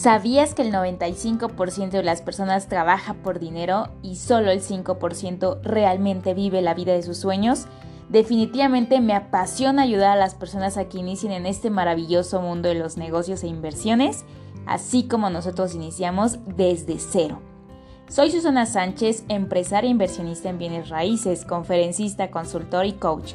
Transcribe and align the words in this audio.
¿Sabías 0.00 0.54
que 0.54 0.62
el 0.62 0.72
95% 0.72 1.90
de 1.90 2.02
las 2.02 2.22
personas 2.22 2.68
trabaja 2.68 3.12
por 3.12 3.38
dinero 3.38 3.88
y 4.02 4.16
solo 4.16 4.50
el 4.50 4.62
5% 4.62 5.60
realmente 5.60 6.32
vive 6.32 6.62
la 6.62 6.72
vida 6.72 6.94
de 6.94 7.02
sus 7.02 7.18
sueños? 7.18 7.66
Definitivamente 8.08 9.02
me 9.02 9.12
apasiona 9.12 9.82
ayudar 9.82 10.12
a 10.12 10.18
las 10.18 10.34
personas 10.34 10.78
a 10.78 10.88
que 10.88 10.96
inicien 10.96 11.32
en 11.32 11.44
este 11.44 11.68
maravilloso 11.68 12.40
mundo 12.40 12.70
de 12.70 12.76
los 12.76 12.96
negocios 12.96 13.42
e 13.42 13.48
inversiones, 13.48 14.24
así 14.64 15.06
como 15.06 15.28
nosotros 15.28 15.74
iniciamos 15.74 16.38
desde 16.46 16.98
cero. 16.98 17.42
Soy 18.08 18.30
Susana 18.30 18.64
Sánchez, 18.64 19.24
empresaria 19.28 19.88
e 19.88 19.90
inversionista 19.90 20.48
en 20.48 20.56
bienes 20.56 20.88
raíces, 20.88 21.44
conferencista, 21.44 22.30
consultor 22.30 22.86
y 22.86 22.94
coach. 22.94 23.34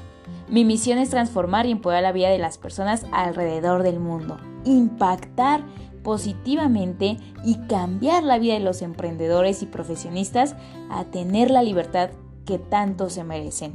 Mi 0.50 0.66
misión 0.66 0.97
es 0.97 1.11
transformar 1.11 1.68
y 1.68 1.71
empoderar 1.71 2.02
la 2.02 2.11
vida 2.11 2.29
de 2.29 2.39
las 2.39 2.57
personas 2.57 3.06
alrededor 3.11 3.84
del 3.84 4.00
mundo, 4.00 4.39
impactar 4.64 5.64
positivamente 6.05 7.18
y 7.43 7.57
cambiar 7.68 8.23
la 8.23 8.37
vida 8.37 8.54
de 8.54 8.59
los 8.59 8.83
emprendedores 8.83 9.64
y 9.64 9.65
profesionistas 9.65 10.55
a 10.91 11.05
tener 11.05 11.50
la 11.50 11.64
libertad 11.64 12.11
que 12.45 12.59
tanto 12.59 13.09
se 13.09 13.23
merecen, 13.23 13.73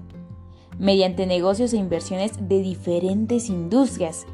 mediante 0.79 1.27
negocios 1.27 1.73
e 1.73 1.77
inversiones 1.77 2.49
de 2.49 2.63
diferentes 2.63 3.51
industrias, 3.51 4.27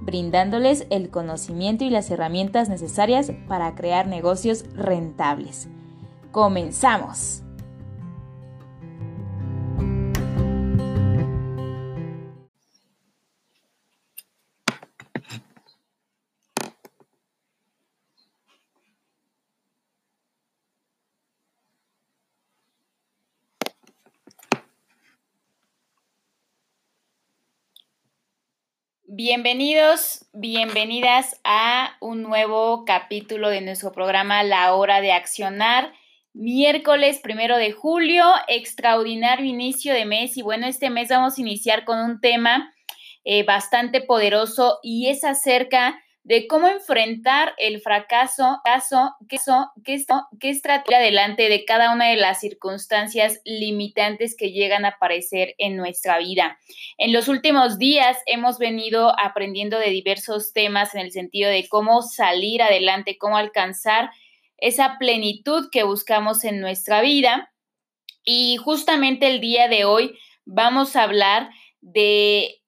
brindándoles 0.00 0.88
el 0.90 1.10
conocimiento 1.10 1.84
y 1.84 1.90
las 1.90 2.10
herramientas 2.10 2.68
necesarias 2.68 3.30
para 3.46 3.76
crear 3.76 4.08
negocios 4.08 4.64
rentables. 4.74 5.68
¡Comenzamos! 6.32 7.43
Bienvenidos, 29.16 30.26
bienvenidas 30.32 31.40
a 31.44 31.96
un 32.00 32.22
nuevo 32.22 32.84
capítulo 32.84 33.48
de 33.48 33.60
nuestro 33.60 33.92
programa 33.92 34.42
La 34.42 34.74
Hora 34.74 35.00
de 35.00 35.12
Accionar. 35.12 35.92
Miércoles 36.32 37.20
primero 37.22 37.56
de 37.56 37.70
julio, 37.70 38.24
extraordinario 38.48 39.46
inicio 39.46 39.94
de 39.94 40.04
mes. 40.04 40.36
Y 40.36 40.42
bueno, 40.42 40.66
este 40.66 40.90
mes 40.90 41.10
vamos 41.10 41.38
a 41.38 41.40
iniciar 41.40 41.84
con 41.84 42.00
un 42.00 42.20
tema 42.20 42.74
eh, 43.22 43.44
bastante 43.44 44.00
poderoso 44.00 44.80
y 44.82 45.06
es 45.06 45.22
acerca 45.22 46.02
de 46.24 46.46
cómo 46.46 46.68
enfrentar 46.68 47.54
el 47.58 47.82
fracaso, 47.82 48.60
caso, 48.64 49.14
que, 49.28 49.38
que, 49.84 50.02
que 50.40 50.48
estrategia 50.48 50.96
adelante 50.96 51.50
de 51.50 51.66
cada 51.66 51.92
una 51.92 52.08
de 52.08 52.16
las 52.16 52.40
circunstancias 52.40 53.40
limitantes 53.44 54.34
que 54.34 54.50
llegan 54.50 54.86
a 54.86 54.88
aparecer 54.88 55.54
en 55.58 55.76
nuestra 55.76 56.18
vida. 56.18 56.58
En 56.96 57.12
los 57.12 57.28
últimos 57.28 57.78
días 57.78 58.16
hemos 58.24 58.58
venido 58.58 59.12
aprendiendo 59.20 59.78
de 59.78 59.90
diversos 59.90 60.54
temas 60.54 60.94
en 60.94 61.02
el 61.02 61.12
sentido 61.12 61.50
de 61.50 61.68
cómo 61.68 62.00
salir 62.00 62.62
adelante, 62.62 63.18
cómo 63.18 63.36
alcanzar 63.36 64.10
esa 64.56 64.96
plenitud 64.98 65.68
que 65.70 65.82
buscamos 65.82 66.44
en 66.44 66.58
nuestra 66.58 67.02
vida. 67.02 67.52
Y 68.24 68.56
justamente 68.56 69.26
el 69.26 69.42
día 69.42 69.68
de 69.68 69.84
hoy 69.84 70.18
vamos 70.46 70.96
a 70.96 71.02
hablar 71.02 71.50
de 71.82 72.62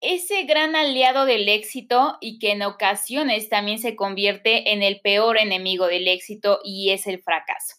ese 0.00 0.44
gran 0.44 0.76
aliado 0.76 1.26
del 1.26 1.48
éxito 1.48 2.16
y 2.20 2.38
que 2.38 2.52
en 2.52 2.62
ocasiones 2.62 3.48
también 3.48 3.78
se 3.78 3.96
convierte 3.96 4.72
en 4.72 4.82
el 4.82 5.00
peor 5.00 5.38
enemigo 5.38 5.86
del 5.86 6.08
éxito 6.08 6.60
y 6.64 6.90
es 6.90 7.06
el 7.06 7.22
fracaso. 7.22 7.76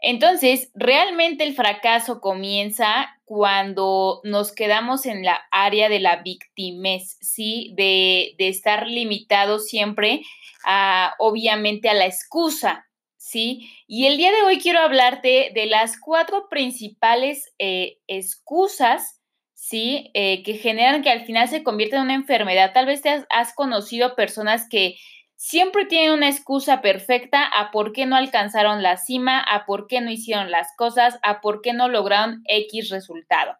Entonces, 0.00 0.70
realmente 0.74 1.44
el 1.44 1.54
fracaso 1.54 2.20
comienza 2.20 3.08
cuando 3.24 4.20
nos 4.24 4.52
quedamos 4.52 5.06
en 5.06 5.24
la 5.24 5.40
área 5.50 5.88
de 5.88 6.00
la 6.00 6.16
victimez, 6.22 7.16
¿sí? 7.20 7.72
De, 7.76 8.34
estar 8.38 8.86
limitados 8.86 9.66
siempre 9.66 10.22
a, 10.64 11.14
obviamente, 11.18 11.88
a 11.88 11.94
la 11.94 12.06
excusa, 12.06 12.86
¿sí? 13.16 13.70
Y 13.86 14.06
el 14.06 14.16
día 14.16 14.32
de 14.32 14.42
hoy 14.42 14.60
quiero 14.60 14.80
hablarte 14.80 15.50
de 15.54 15.66
las 15.66 15.98
cuatro 15.98 16.48
principales 16.48 17.52
eh, 17.58 17.98
excusas 18.06 19.20
¿sí? 19.56 20.10
Eh, 20.14 20.42
que 20.44 20.54
generan 20.54 21.02
que 21.02 21.10
al 21.10 21.24
final 21.24 21.48
se 21.48 21.64
convierta 21.64 21.96
en 21.96 22.02
una 22.02 22.14
enfermedad. 22.14 22.72
Tal 22.72 22.86
vez 22.86 23.02
te 23.02 23.24
has, 23.30 23.54
conocido 23.54 24.14
personas 24.14 24.68
que 24.68 24.96
siempre 25.34 25.86
tienen 25.86 26.12
una 26.12 26.28
excusa 26.28 26.82
perfecta 26.82 27.42
a 27.42 27.70
por 27.70 27.92
qué 27.92 28.06
no 28.06 28.16
alcanzaron 28.16 28.82
la 28.82 28.98
cima, 28.98 29.40
a 29.40 29.64
por 29.66 29.86
qué 29.88 30.00
no 30.00 30.10
hicieron 30.10 30.50
las 30.50 30.68
cosas, 30.76 31.18
a 31.22 31.40
por 31.40 31.62
qué 31.62 31.72
no 31.72 31.88
lograron 31.88 32.42
X 32.44 32.90
resultado. 32.90 33.56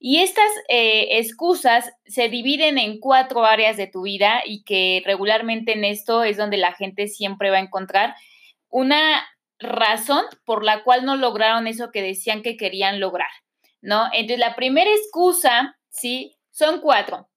Y 0.00 0.18
estas 0.18 0.50
eh, 0.68 1.18
excusas 1.18 1.92
se 2.06 2.28
dividen 2.28 2.78
en 2.78 2.98
cuatro 2.98 3.44
áreas 3.44 3.76
de 3.76 3.86
tu 3.86 4.02
vida 4.02 4.42
y 4.44 4.64
que 4.64 5.02
regularmente 5.06 5.72
en 5.72 5.84
esto 5.84 6.24
es 6.24 6.36
donde 6.36 6.56
la 6.56 6.72
gente 6.72 7.06
siempre 7.06 7.50
va 7.50 7.58
a 7.58 7.62
encontrar 7.62 8.14
una 8.68 9.24
razón 9.60 10.24
por 10.44 10.64
la 10.64 10.82
cual 10.82 11.04
no 11.04 11.16
lograron 11.16 11.66
eso 11.66 11.90
que 11.92 12.02
decían 12.02 12.42
que 12.42 12.56
querían 12.56 13.00
lograr. 13.00 13.30
¿No? 13.80 14.06
Entonces, 14.12 14.38
la 14.38 14.56
primera 14.56 14.90
excusa, 14.90 15.78
¿sí? 15.90 16.36
Son 16.50 16.80
cuatro. 16.80 17.28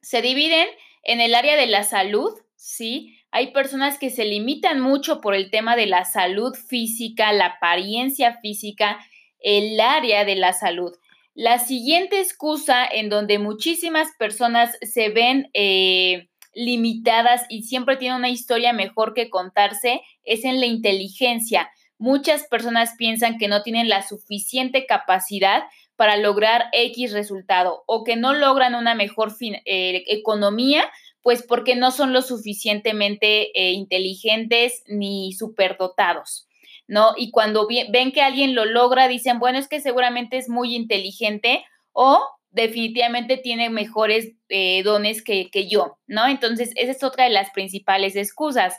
Se 0.00 0.22
dividen 0.22 0.68
en 1.02 1.20
el 1.20 1.34
área 1.34 1.56
de 1.56 1.66
la 1.66 1.84
salud, 1.84 2.32
¿sí? 2.56 3.18
Hay 3.30 3.52
personas 3.52 3.98
que 3.98 4.10
se 4.10 4.24
limitan 4.24 4.80
mucho 4.80 5.20
por 5.20 5.34
el 5.34 5.50
tema 5.50 5.74
de 5.74 5.86
la 5.86 6.04
salud 6.04 6.54
física, 6.54 7.32
la 7.32 7.46
apariencia 7.46 8.38
física, 8.40 8.98
el 9.38 9.80
área 9.80 10.24
de 10.24 10.36
la 10.36 10.52
salud. 10.52 10.92
La 11.34 11.58
siguiente 11.58 12.20
excusa 12.20 12.84
en 12.84 13.08
donde 13.08 13.38
muchísimas 13.38 14.08
personas 14.18 14.76
se 14.82 15.08
ven 15.08 15.48
eh, 15.54 16.28
limitadas 16.54 17.46
y 17.48 17.62
siempre 17.62 17.96
tienen 17.96 18.18
una 18.18 18.28
historia 18.28 18.74
mejor 18.74 19.14
que 19.14 19.30
contarse 19.30 20.02
es 20.24 20.44
en 20.44 20.60
la 20.60 20.66
inteligencia 20.66 21.70
muchas 22.02 22.48
personas 22.48 22.94
piensan 22.98 23.38
que 23.38 23.46
no 23.46 23.62
tienen 23.62 23.88
la 23.88 24.02
suficiente 24.02 24.86
capacidad 24.86 25.62
para 25.94 26.16
lograr 26.16 26.64
X 26.72 27.12
resultado 27.12 27.84
o 27.86 28.02
que 28.02 28.16
no 28.16 28.34
logran 28.34 28.74
una 28.74 28.96
mejor 28.96 29.32
eh, 29.40 30.02
economía, 30.08 30.90
pues 31.22 31.44
porque 31.44 31.76
no 31.76 31.92
son 31.92 32.12
lo 32.12 32.20
suficientemente 32.20 33.56
eh, 33.56 33.70
inteligentes 33.70 34.82
ni 34.88 35.32
superdotados. 35.32 36.48
¿No? 36.88 37.12
Y 37.16 37.30
cuando 37.30 37.68
ven 37.68 38.10
que 38.10 38.20
alguien 38.20 38.56
lo 38.56 38.64
logra, 38.64 39.06
dicen, 39.06 39.38
bueno, 39.38 39.58
es 39.58 39.68
que 39.68 39.80
seguramente 39.80 40.36
es 40.36 40.48
muy 40.48 40.74
inteligente 40.74 41.64
o 41.92 42.20
definitivamente 42.50 43.36
tiene 43.36 43.70
mejores 43.70 44.32
eh, 44.48 44.82
dones 44.82 45.22
que, 45.22 45.48
que, 45.50 45.68
yo, 45.68 45.98
¿no? 46.06 46.26
Entonces, 46.26 46.72
esa 46.74 46.90
es 46.90 47.02
otra 47.04 47.24
de 47.24 47.30
las 47.30 47.50
principales 47.52 48.14
excusas. 48.16 48.74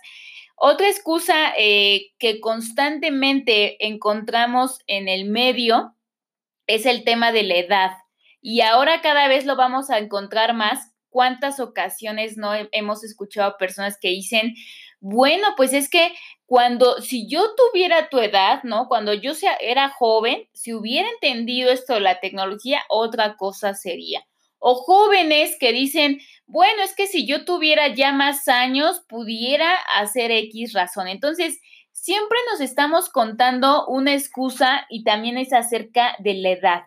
Otra 0.65 0.87
excusa 0.87 1.51
eh, 1.57 2.13
que 2.19 2.39
constantemente 2.39 3.85
encontramos 3.85 4.79
en 4.87 5.09
el 5.09 5.25
medio 5.25 5.93
es 6.67 6.85
el 6.85 7.03
tema 7.03 7.33
de 7.33 7.43
la 7.43 7.55
edad. 7.55 7.91
Y 8.39 8.61
ahora 8.61 9.01
cada 9.01 9.27
vez 9.27 9.45
lo 9.45 9.57
vamos 9.57 9.89
a 9.89 9.97
encontrar 9.97 10.53
más. 10.53 10.93
¿Cuántas 11.09 11.59
ocasiones 11.59 12.37
no 12.37 12.51
hemos 12.71 13.03
escuchado 13.03 13.57
personas 13.57 13.97
que 13.99 14.07
dicen, 14.07 14.55
bueno, 15.01 15.49
pues 15.57 15.73
es 15.73 15.89
que 15.89 16.13
cuando, 16.45 17.01
si 17.01 17.27
yo 17.27 17.43
tuviera 17.57 18.07
tu 18.07 18.19
edad, 18.19 18.63
¿no? 18.63 18.87
Cuando 18.87 19.13
yo 19.13 19.33
sea, 19.33 19.55
era 19.55 19.89
joven, 19.89 20.47
si 20.53 20.73
hubiera 20.73 21.09
entendido 21.09 21.73
esto 21.73 21.95
de 21.95 21.99
la 21.99 22.21
tecnología, 22.21 22.83
otra 22.87 23.35
cosa 23.35 23.73
sería. 23.73 24.25
O 24.65 24.75
jóvenes 24.75 25.57
que 25.59 25.73
dicen, 25.73 26.21
bueno, 26.45 26.83
es 26.83 26.95
que 26.95 27.05
si 27.05 27.27
yo 27.27 27.43
tuviera 27.43 27.93
ya 27.93 28.13
más 28.13 28.47
años, 28.47 29.03
pudiera 29.09 29.75
hacer 29.97 30.31
X 30.31 30.71
razón. 30.71 31.09
Entonces, 31.09 31.59
siempre 31.91 32.37
nos 32.49 32.61
estamos 32.61 33.09
contando 33.09 33.85
una 33.87 34.13
excusa 34.13 34.85
y 34.89 35.03
también 35.03 35.37
es 35.37 35.51
acerca 35.51 36.15
de 36.19 36.35
la 36.35 36.49
edad. 36.51 36.81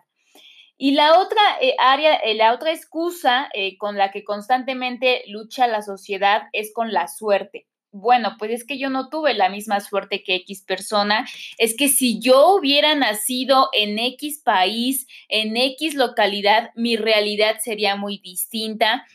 Y 0.75 0.93
la 0.93 1.19
otra 1.19 1.39
eh, 1.61 1.75
área, 1.77 2.15
eh, 2.15 2.33
la 2.33 2.55
otra 2.55 2.71
excusa 2.71 3.47
eh, 3.53 3.77
con 3.77 3.95
la 3.95 4.09
que 4.09 4.23
constantemente 4.23 5.21
lucha 5.27 5.67
la 5.67 5.83
sociedad 5.83 6.47
es 6.53 6.73
con 6.73 6.91
la 6.91 7.07
suerte 7.07 7.67
bueno, 7.99 8.35
pues 8.37 8.51
es 8.51 8.65
que 8.65 8.77
yo 8.77 8.89
no 8.89 9.09
tuve 9.09 9.33
la 9.33 9.49
misma 9.49 9.79
suerte 9.79 10.23
que 10.23 10.35
X 10.35 10.63
persona, 10.63 11.27
es 11.57 11.75
que 11.75 11.89
si 11.89 12.19
yo 12.19 12.55
hubiera 12.55 12.95
nacido 12.95 13.69
en 13.73 13.99
X 13.99 14.41
país, 14.43 15.07
en 15.29 15.57
X 15.57 15.95
localidad, 15.95 16.71
mi 16.75 16.95
realidad 16.95 17.57
sería 17.61 17.95
muy 17.95 18.19
distinta. 18.19 19.05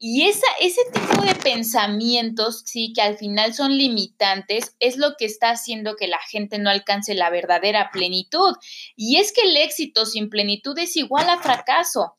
Y 0.00 0.22
esa, 0.28 0.46
ese 0.60 0.82
tipo 0.92 1.22
de 1.22 1.34
pensamientos, 1.34 2.62
sí, 2.64 2.92
que 2.92 3.02
al 3.02 3.18
final 3.18 3.52
son 3.52 3.76
limitantes, 3.76 4.76
es 4.78 4.96
lo 4.96 5.16
que 5.18 5.24
está 5.24 5.50
haciendo 5.50 5.96
que 5.96 6.06
la 6.06 6.20
gente 6.30 6.60
no 6.60 6.70
alcance 6.70 7.14
la 7.14 7.30
verdadera 7.30 7.90
plenitud. 7.92 8.54
Y 8.94 9.16
es 9.16 9.32
que 9.32 9.42
el 9.42 9.56
éxito 9.56 10.06
sin 10.06 10.30
plenitud 10.30 10.78
es 10.78 10.96
igual 10.96 11.28
a 11.28 11.38
fracaso. 11.38 12.17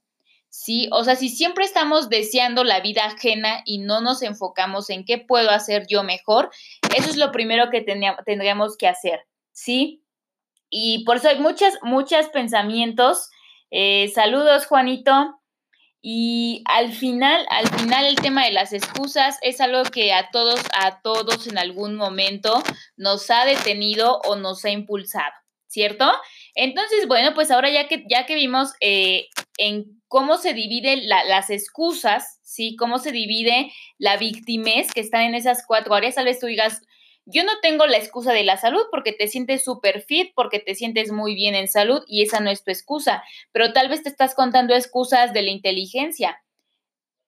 ¿Sí? 0.50 0.90
O 0.92 1.04
sea, 1.04 1.16
si 1.16 1.30
siempre 1.30 1.66
estamos 1.66 2.10
deseando 2.10 2.64
la 2.64 2.82
vida 2.82 3.06
ajena 3.06 3.62
y 3.66 3.80
no 3.80 4.02
nos 4.02 4.22
enfocamos 4.22 4.90
en 4.90 5.06
qué 5.06 5.18
puedo 5.18 5.50
hacer 5.50 5.86
yo 5.88 6.04
mejor, 6.04 6.50
eso 6.96 7.10
es 7.10 7.18
lo 7.18 7.32
primero 7.32 7.70
que 7.70 7.82
tendríamos 7.82 8.78
que 8.78 8.88
hacer, 8.88 9.22
¿sí? 9.52 10.04
Y 10.70 11.04
por 11.06 11.18
eso 11.18 11.30
hay 11.30 11.40
muchas, 11.40 11.76
muchos 11.82 12.28
pensamientos. 12.30 13.30
Eh, 13.72 14.12
saludos, 14.14 14.66
Juanito. 14.66 15.36
Y 16.02 16.64
al 16.66 16.94
final, 16.94 17.46
al 17.50 17.68
final 17.68 18.06
el 18.06 18.16
tema 18.16 18.46
de 18.46 18.52
las 18.52 18.72
excusas 18.72 19.38
es 19.42 19.60
algo 19.60 19.84
que 19.84 20.14
a 20.14 20.30
todos, 20.32 20.62
a 20.74 21.02
todos 21.02 21.46
en 21.48 21.58
algún 21.58 21.96
momento 21.96 22.64
nos 22.96 23.30
ha 23.30 23.44
detenido 23.44 24.22
o 24.24 24.38
nos 24.38 24.64
ha 24.64 24.70
impulsado, 24.70 25.34
¿cierto? 25.68 26.10
Entonces, 26.56 27.06
bueno, 27.06 27.34
pues 27.34 27.52
ahora 27.52 27.70
ya 27.70 27.90
que, 27.90 28.06
ya 28.10 28.26
que 28.26 28.36
vimos 28.36 28.72
eh, 28.80 29.28
en 29.58 29.99
cómo 30.10 30.38
se 30.38 30.54
dividen 30.54 31.08
las 31.08 31.50
excusas, 31.50 32.40
¿sí? 32.44 32.76
Cómo 32.76 32.98
se 32.98 33.12
divide 33.12 33.72
la 33.98 34.18
victimez 34.18 34.92
que 34.92 35.00
está 35.00 35.24
en 35.24 35.36
esas 35.36 35.64
cuatro 35.66 35.94
áreas, 35.94 36.16
tal 36.16 36.26
vez 36.26 36.40
tú 36.40 36.48
digas, 36.48 36.82
yo 37.26 37.44
no 37.44 37.52
tengo 37.62 37.86
la 37.86 37.98
excusa 37.98 38.34
de 38.34 38.44
la 38.44 38.58
salud 38.58 38.82
porque 38.92 39.14
te 39.14 39.28
sientes 39.28 39.64
súper 39.64 40.02
fit, 40.02 40.32
porque 40.36 40.60
te 40.60 40.74
sientes 40.74 41.12
muy 41.12 41.36
bien 41.36 41.54
en 41.54 41.68
salud 41.68 42.02
y 42.08 42.24
esa 42.24 42.40
no 42.40 42.50
es 42.50 42.64
tu 42.64 42.72
excusa, 42.72 43.24
pero 43.52 43.72
tal 43.72 43.88
vez 43.88 44.02
te 44.02 44.10
estás 44.10 44.34
contando 44.34 44.74
excusas 44.74 45.32
de 45.32 45.44
la 45.44 45.52
inteligencia 45.52 46.42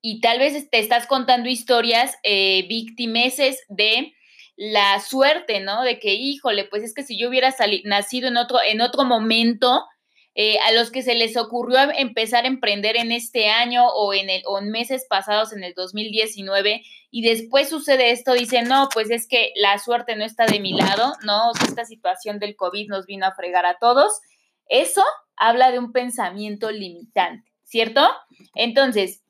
y 0.01 0.19
tal 0.19 0.39
vez 0.39 0.69
te 0.71 0.79
estás 0.79 1.05
contando 1.05 1.49
historias 1.49 2.17
eh, 2.23 2.65
victimeses 2.67 3.63
de 3.69 4.13
la 4.55 4.99
suerte, 4.99 5.59
¿no? 5.59 5.83
De 5.83 5.99
que, 5.99 6.15
híjole, 6.15 6.65
pues 6.65 6.83
es 6.83 6.95
que 6.95 7.03
si 7.03 7.17
yo 7.17 7.29
hubiera 7.29 7.53
nacido 7.83 8.27
en 8.27 8.37
otro, 8.37 8.57
en 8.67 8.81
otro 8.81 9.05
momento, 9.05 9.85
eh, 10.33 10.57
a 10.59 10.71
los 10.71 10.91
que 10.91 11.01
se 11.01 11.13
les 11.13 11.35
ocurrió 11.35 11.77
empezar 11.97 12.45
a 12.45 12.47
emprender 12.47 12.95
en 12.95 13.11
este 13.11 13.49
año 13.49 13.87
o 13.87 14.13
en, 14.13 14.29
el, 14.29 14.43
o 14.47 14.59
en 14.59 14.69
meses 14.69 15.05
pasados, 15.09 15.51
en 15.51 15.63
el 15.63 15.73
2019, 15.73 16.83
y 17.09 17.21
después 17.21 17.67
sucede 17.69 18.11
esto, 18.11 18.33
dicen, 18.33 18.69
no, 18.69 18.87
pues 18.93 19.09
es 19.11 19.27
que 19.27 19.51
la 19.55 19.77
suerte 19.77 20.15
no 20.15 20.23
está 20.23 20.45
de 20.45 20.61
mi 20.61 20.73
lado, 20.73 21.13
¿no? 21.25 21.51
esta 21.67 21.83
situación 21.83 22.39
del 22.39 22.55
COVID 22.55 22.87
nos 22.87 23.05
vino 23.05 23.25
a 23.25 23.35
fregar 23.35 23.65
a 23.65 23.77
todos. 23.77 24.21
Eso 24.67 25.03
habla 25.35 25.71
de 25.71 25.79
un 25.79 25.91
pensamiento 25.91 26.71
limitante, 26.71 27.51
¿cierto? 27.65 28.09
Entonces, 28.55 29.21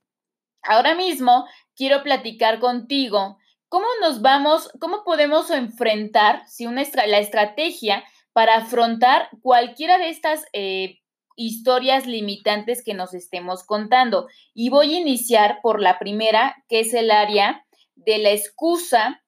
ahora 0.61 0.93
mismo 0.93 1.47
quiero 1.75 2.03
platicar 2.03 2.59
contigo 2.59 3.39
cómo 3.69 3.87
nos 4.01 4.21
vamos, 4.21 4.69
cómo 4.79 5.03
podemos 5.03 5.49
enfrentar 5.49 6.43
si 6.47 6.67
una 6.67 6.83
la 7.07 7.19
estrategia 7.19 8.03
para 8.33 8.55
afrontar 8.55 9.29
cualquiera 9.41 9.97
de 9.97 10.09
estas 10.09 10.45
eh, 10.53 10.99
historias 11.35 12.07
limitantes 12.07 12.83
que 12.83 12.93
nos 12.93 13.13
estemos 13.13 13.63
contando. 13.63 14.27
Y 14.53 14.69
voy 14.69 14.95
a 14.95 14.99
iniciar 14.99 15.59
por 15.61 15.81
la 15.81 15.99
primera, 15.99 16.63
que 16.69 16.81
es 16.81 16.93
el 16.93 17.11
área 17.11 17.65
de 17.95 18.17
la 18.19 18.31
excusa 18.31 19.23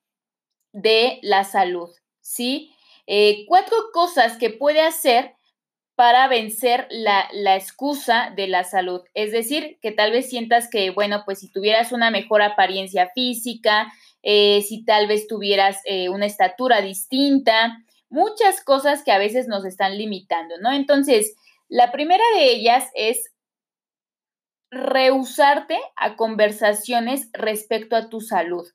de 0.71 1.19
la 1.21 1.43
salud, 1.43 1.89
¿sí? 2.21 2.73
Eh, 3.05 3.45
cuatro 3.47 3.75
cosas 3.93 4.37
que 4.37 4.49
puede 4.49 4.81
hacer 4.81 5.33
para 5.95 6.27
vencer 6.27 6.87
la, 6.89 7.27
excusa 7.55 8.31
de 8.35 8.47
la 8.47 8.63
salud. 8.63 9.01
Es 9.13 9.31
decir, 9.31 9.77
que 9.81 9.91
tal 9.91 10.11
vez 10.11 10.29
sientas 10.29 10.67
que, 10.69 10.89
bueno, 10.89 11.21
pues 11.25 11.39
si 11.39 11.51
tuvieras 11.51 11.91
una 11.91 12.09
mejor 12.09 12.41
apariencia 12.41 13.11
física, 13.13 13.93
eh, 14.23 14.63
si 14.67 14.85
tal 14.85 15.07
vez 15.07 15.27
tuvieras 15.27 15.77
una 16.09 16.25
estatura 16.25 16.81
distinta, 16.81 17.77
muchas 18.13 18.63
cosas 18.63 19.03
que 19.03 19.11
a 19.11 19.17
veces 19.17 19.47
nos 19.47 19.65
están 19.65 19.97
limitando, 19.97 20.55
¿no? 20.61 20.71
Entonces, 20.71 21.35
la 21.67 21.91
primera 21.91 22.23
de 22.35 22.51
ellas 22.51 22.85
es 22.93 23.31
rehusarte 24.69 25.79
a 25.95 26.15
conversaciones 26.15 27.29
respecto 27.33 27.95
a 27.95 28.09
tu 28.09 28.21
salud. 28.21 28.67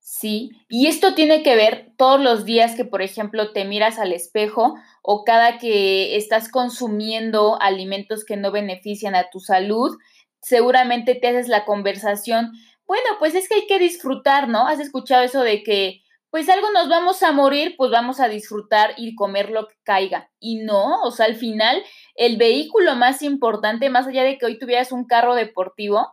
Sí, 0.00 0.50
y 0.70 0.86
esto 0.86 1.14
tiene 1.14 1.42
que 1.42 1.54
ver 1.54 1.92
todos 1.98 2.18
los 2.18 2.46
días 2.46 2.74
que, 2.74 2.86
por 2.86 3.02
ejemplo, 3.02 3.52
te 3.52 3.66
miras 3.66 3.98
al 3.98 4.14
espejo 4.14 4.76
o 5.02 5.24
cada 5.24 5.58
que 5.58 6.16
estás 6.16 6.50
consumiendo 6.50 7.60
alimentos 7.60 8.24
que 8.24 8.38
no 8.38 8.50
benefician 8.50 9.14
a 9.14 9.28
tu 9.28 9.40
salud, 9.40 9.98
seguramente 10.40 11.14
te 11.14 11.28
haces 11.28 11.48
la 11.48 11.66
conversación, 11.66 12.52
bueno, 12.86 13.04
pues 13.18 13.34
es 13.34 13.46
que 13.46 13.56
hay 13.56 13.66
que 13.66 13.78
disfrutar, 13.78 14.48
¿no? 14.48 14.66
Has 14.66 14.80
escuchado 14.80 15.22
eso 15.22 15.42
de 15.42 15.62
que 15.62 16.02
pues 16.30 16.48
algo 16.48 16.70
nos 16.72 16.88
vamos 16.88 17.22
a 17.22 17.32
morir, 17.32 17.74
pues 17.76 17.90
vamos 17.90 18.20
a 18.20 18.28
disfrutar 18.28 18.94
y 18.96 19.14
comer 19.14 19.50
lo 19.50 19.68
que 19.68 19.76
caiga. 19.82 20.30
Y 20.38 20.56
no, 20.56 21.02
o 21.02 21.10
sea, 21.10 21.26
al 21.26 21.36
final, 21.36 21.82
el 22.14 22.36
vehículo 22.36 22.94
más 22.96 23.22
importante, 23.22 23.88
más 23.88 24.06
allá 24.06 24.24
de 24.24 24.36
que 24.36 24.46
hoy 24.46 24.58
tuvieras 24.58 24.92
un 24.92 25.06
carro 25.06 25.34
deportivo, 25.34 26.12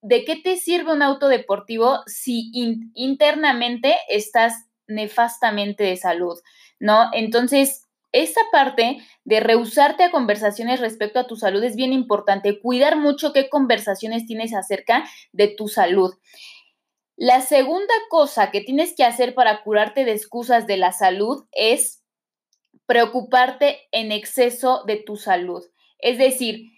¿de 0.00 0.24
qué 0.24 0.36
te 0.36 0.56
sirve 0.56 0.92
un 0.92 1.02
auto 1.02 1.28
deportivo 1.28 2.00
si 2.06 2.50
internamente 2.94 3.96
estás 4.08 4.66
nefastamente 4.86 5.84
de 5.84 5.96
salud? 5.96 6.38
¿No? 6.78 7.10
Entonces, 7.12 7.88
esta 8.12 8.40
parte 8.50 8.98
de 9.24 9.40
rehusarte 9.40 10.04
a 10.04 10.10
conversaciones 10.10 10.80
respecto 10.80 11.18
a 11.18 11.26
tu 11.26 11.36
salud 11.36 11.62
es 11.62 11.76
bien 11.76 11.92
importante. 11.92 12.60
Cuidar 12.60 12.96
mucho 12.96 13.32
qué 13.32 13.48
conversaciones 13.48 14.24
tienes 14.24 14.54
acerca 14.54 15.04
de 15.32 15.48
tu 15.48 15.68
salud. 15.68 16.14
La 17.20 17.40
segunda 17.40 17.94
cosa 18.10 18.52
que 18.52 18.60
tienes 18.60 18.94
que 18.94 19.02
hacer 19.02 19.34
para 19.34 19.64
curarte 19.64 20.04
de 20.04 20.12
excusas 20.12 20.68
de 20.68 20.76
la 20.76 20.92
salud 20.92 21.46
es 21.50 22.04
preocuparte 22.86 23.88
en 23.90 24.12
exceso 24.12 24.84
de 24.86 24.98
tu 24.98 25.16
salud. 25.16 25.64
Es 25.98 26.16
decir, 26.16 26.70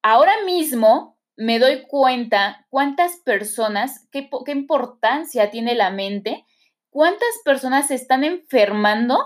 ahora 0.00 0.32
mismo 0.46 1.18
me 1.36 1.58
doy 1.58 1.82
cuenta 1.86 2.66
cuántas 2.70 3.18
personas, 3.18 4.08
qué, 4.10 4.30
importancia 4.46 5.50
tiene 5.50 5.74
la 5.74 5.90
mente, 5.90 6.46
cuántas 6.88 7.28
personas 7.44 7.88
se 7.88 7.96
están 7.96 8.24
enfermando 8.24 9.18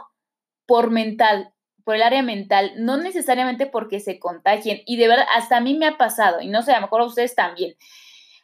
por 0.67 0.91
mental, 0.91 1.55
por 1.85 1.95
el 1.95 2.03
área 2.03 2.25
mental, 2.25 2.73
no 2.77 2.97
necesariamente 2.97 3.67
porque 3.67 4.01
se 4.01 4.19
contagien. 4.19 4.83
Y 4.85 4.97
de 4.97 5.07
verdad, 5.07 5.27
hasta 5.33 5.59
a 5.59 5.61
mí 5.61 5.75
me 5.75 5.87
ha 5.87 5.97
pasado, 5.97 6.41
y 6.41 6.49
no 6.49 6.63
sé, 6.63 6.73
a 6.73 6.81
lo 6.81 6.87
mejor 6.87 7.03
a 7.03 7.07
ustedes 7.07 7.37
también. 7.37 7.77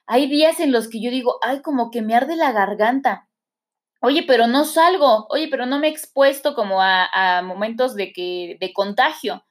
Hay 0.07 0.29
días 0.29 0.61
en 0.61 0.73
los 0.73 0.89
que 0.89 1.01
yo 1.01 1.11
digo, 1.11 1.39
ay, 1.43 1.63
como 1.63 1.91
que 1.91 2.03
me 2.03 2.15
arde 2.15 2.37
la 2.37 2.53
garganta. 2.53 3.29
Oye, 4.01 4.25
pero 4.27 4.47
no 4.47 4.65
salgo. 4.65 5.27
Oye, 5.31 5.49
pero 5.49 5.67
no 5.67 5.79
me 5.79 5.89
he 5.89 5.91
expuesto 5.91 6.55
como 6.55 6.83
a, 6.83 7.43
momentos 7.45 7.95
de, 7.95 8.13
que, 8.13 8.57
de 8.61 8.73
contagio. 8.73 9.45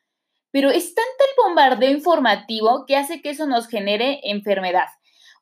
Pero 0.51 0.69
es 0.69 0.93
tanto 0.93 1.09
el 1.19 1.43
bombardeo 1.43 1.91
informativo 1.91 2.85
que 2.85 2.97
hace 2.97 3.21
que 3.21 3.29
eso 3.29 3.47
nos 3.47 3.67
genere 3.67 4.19
enfermedad. 4.23 4.87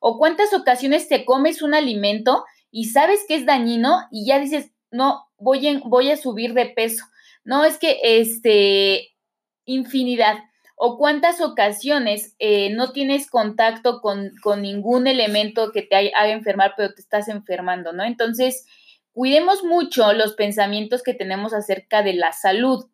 O 0.00 0.18
cuántas 0.18 0.54
ocasiones 0.54 1.08
te 1.08 1.24
comes 1.24 1.60
un 1.60 1.74
alimento 1.74 2.44
y 2.70 2.86
sabes 2.86 3.24
que 3.26 3.34
es 3.34 3.44
dañino 3.44 4.06
y 4.12 4.26
ya 4.26 4.38
dices, 4.38 4.70
no, 4.92 5.28
voy, 5.36 5.82
voy 5.84 6.10
a 6.10 6.16
subir 6.16 6.54
de 6.54 6.66
peso. 6.66 7.04
No, 7.44 7.64
es 7.64 7.78
que, 7.78 7.98
este, 8.02 9.16
infinidad 9.64 10.38
o 10.82 10.96
cuántas 10.96 11.42
ocasiones 11.42 12.34
eh, 12.38 12.70
no 12.70 12.92
tienes 12.92 13.28
contacto 13.28 14.00
con, 14.00 14.32
ningún 14.62 15.06
elemento 15.06 15.72
que 15.72 15.82
te 15.82 15.94
haga 15.94 16.30
enfermar, 16.30 16.72
pero 16.74 16.94
te 16.94 17.02
estás 17.02 17.28
enfermando, 17.28 17.92
¿no? 17.92 18.02
Entonces, 18.02 18.64
cuidemos 19.12 19.62
mucho 19.62 20.14
los 20.14 20.32
pensamientos 20.32 21.02
que 21.02 21.12
tenemos 21.12 21.52
acerca 21.52 22.02
de 22.02 22.14
la 22.14 22.32
salud. 22.32 22.86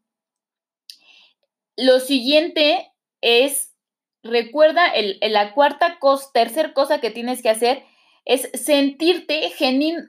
Lo 1.77 2.01
siguiente 2.01 2.93
es, 3.21 3.73
recuerda, 4.25 4.93
la 5.21 5.55
cuarta 5.55 6.01
cosa, 6.01 6.29
tercer 6.35 6.73
cosa 6.73 7.01
que 7.01 7.13
tienes 7.13 7.41
que 7.41 7.51
hacer 7.51 7.85
es 8.25 8.51
sentirte 8.55 9.53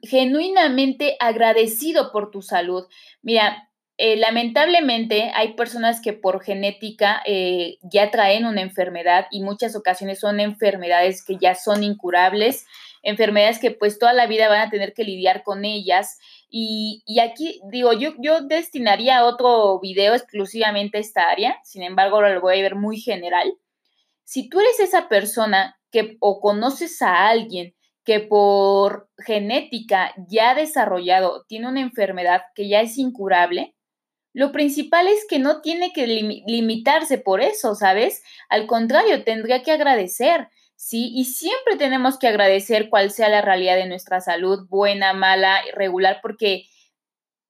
genuinamente 0.01 1.15
agradecido 1.19 2.11
por 2.11 2.31
tu 2.31 2.41
salud. 2.41 2.87
Mira, 3.21 3.69
eh, 3.99 4.15
lamentablemente 4.15 5.31
hay 5.33 5.53
personas 5.53 6.01
que 6.01 6.13
por 6.13 6.43
genética 6.43 7.19
eh, 7.25 7.79
ya 7.81 8.11
traen 8.11 8.45
una 8.45 8.61
enfermedad 8.61 9.25
y 9.31 9.41
muchas 9.41 9.75
ocasiones 9.75 10.19
son 10.19 10.39
enfermedades 10.39 11.25
que 11.25 11.37
ya 11.37 11.55
son 11.55 11.83
incurables, 11.83 12.67
enfermedades 13.01 13.57
que 13.57 13.71
pues 13.71 13.97
toda 13.97 14.13
la 14.13 14.27
vida 14.27 14.49
van 14.49 14.61
a 14.61 14.69
tener 14.69 14.93
que 14.93 15.03
lidiar 15.03 15.41
con 15.41 15.65
ellas. 15.65 16.19
Y, 16.47 17.03
aquí 17.19 17.59
digo, 17.71 17.91
yo, 17.91 18.13
yo 18.19 18.41
destinaría 18.41 19.25
otro 19.25 19.79
video 19.79 20.13
exclusivamente 20.13 20.99
a 20.99 21.01
esta 21.01 21.29
área, 21.29 21.57
sin 21.63 21.81
embargo 21.81 22.21
lo 22.21 22.39
voy 22.39 22.59
a 22.59 22.61
ver 22.61 22.75
muy 22.75 22.99
general. 22.99 23.51
Si 24.23 24.47
tú 24.47 24.59
eres 24.59 24.79
esa 24.79 25.09
persona 25.09 25.79
que 25.91 26.17
o 26.19 26.39
conoces 26.39 27.01
a 27.01 27.29
alguien 27.29 27.73
que 28.03 28.19
por 28.19 29.09
genética 29.17 30.13
ya 30.29 30.53
desarrollado, 30.53 31.45
tiene 31.47 31.67
una 31.67 31.81
enfermedad 31.81 32.43
que 32.55 32.69
ya 32.69 32.81
es 32.81 32.97
incurable, 32.97 33.73
lo 34.37 34.51
principal 34.51 35.07
es 35.07 35.25
que 35.27 35.39
no 35.39 35.61
tiene 35.61 35.91
que 35.93 36.05
limitarse 36.05 37.17
por 37.17 37.41
eso, 37.41 37.73
¿sabes? 37.73 38.21
Al 38.49 38.67
contrario, 38.67 39.23
tendría 39.23 39.63
que 39.63 39.71
agradecer, 39.71 40.49
¿sí? 40.75 41.11
Y 41.15 41.25
siempre 41.25 41.75
tenemos 41.75 42.19
que 42.19 42.27
agradecer 42.27 42.91
cuál 42.91 43.09
sea 43.09 43.29
la 43.29 43.41
realidad 43.41 43.77
de 43.77 43.87
nuestra 43.87 44.21
salud, 44.21 44.67
buena, 44.69 45.13
mala, 45.13 45.65
irregular, 45.67 46.19
porque 46.21 46.65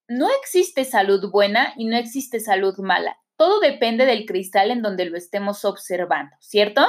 no 0.07 0.29
existe 0.41 0.85
salud 0.85 1.29
buena 1.29 1.73
y 1.75 1.87
no 1.87 1.97
existe 1.97 2.39
salud 2.39 2.77
mala. 2.77 3.17
Todo 3.35 3.59
depende 3.59 4.05
del 4.05 4.25
cristal 4.25 4.71
en 4.71 4.81
donde 4.81 5.03
lo 5.03 5.17
estemos 5.17 5.65
observando, 5.65 6.37
¿cierto? 6.39 6.87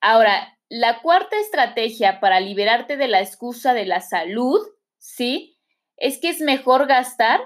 Ahora, 0.00 0.56
la 0.68 1.02
cuarta 1.02 1.36
estrategia 1.40 2.20
para 2.20 2.38
liberarte 2.38 2.96
de 2.96 3.08
la 3.08 3.20
excusa 3.22 3.74
de 3.74 3.86
la 3.86 4.00
salud, 4.00 4.60
¿sí? 4.98 5.58
Es 5.96 6.20
que 6.20 6.28
es 6.28 6.40
mejor 6.40 6.86
gastar 6.86 7.40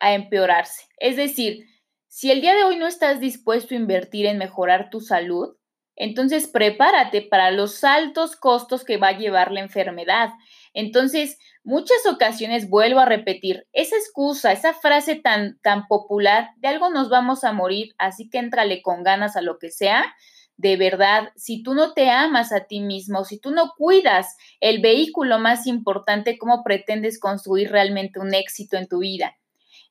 a 0.00 0.14
empeorarse. 0.14 0.84
Es 0.98 1.16
decir, 1.16 1.66
si 2.08 2.30
el 2.30 2.40
día 2.40 2.54
de 2.54 2.64
hoy 2.64 2.76
no 2.76 2.86
estás 2.86 3.20
dispuesto 3.20 3.74
a 3.74 3.78
invertir 3.78 4.26
en 4.26 4.38
mejorar 4.38 4.90
tu 4.90 5.00
salud, 5.00 5.56
entonces 5.94 6.46
prepárate 6.46 7.22
para 7.22 7.50
los 7.50 7.82
altos 7.82 8.36
costos 8.36 8.84
que 8.84 8.98
va 8.98 9.08
a 9.08 9.18
llevar 9.18 9.50
la 9.50 9.60
enfermedad. 9.60 10.30
Entonces, 10.72 11.38
muchas 11.64 12.06
ocasiones 12.06 12.70
vuelvo 12.70 13.00
a 13.00 13.04
repetir, 13.04 13.66
esa 13.72 13.96
excusa, 13.96 14.52
esa 14.52 14.74
frase 14.74 15.16
tan, 15.16 15.58
tan 15.60 15.88
popular, 15.88 16.50
de 16.58 16.68
algo 16.68 16.88
nos 16.88 17.08
vamos 17.10 17.42
a 17.42 17.52
morir, 17.52 17.94
así 17.98 18.30
que 18.30 18.38
entrale 18.38 18.80
con 18.80 19.02
ganas 19.02 19.36
a 19.36 19.42
lo 19.42 19.58
que 19.58 19.70
sea. 19.70 20.14
De 20.56 20.76
verdad, 20.76 21.30
si 21.34 21.62
tú 21.62 21.74
no 21.74 21.94
te 21.94 22.10
amas 22.10 22.52
a 22.52 22.66
ti 22.66 22.80
mismo, 22.80 23.24
si 23.24 23.40
tú 23.40 23.50
no 23.50 23.72
cuidas 23.76 24.36
el 24.60 24.80
vehículo 24.80 25.38
más 25.38 25.66
importante, 25.66 26.38
¿cómo 26.38 26.62
pretendes 26.62 27.18
construir 27.18 27.70
realmente 27.70 28.20
un 28.20 28.34
éxito 28.34 28.76
en 28.76 28.88
tu 28.88 28.98
vida? 28.98 29.37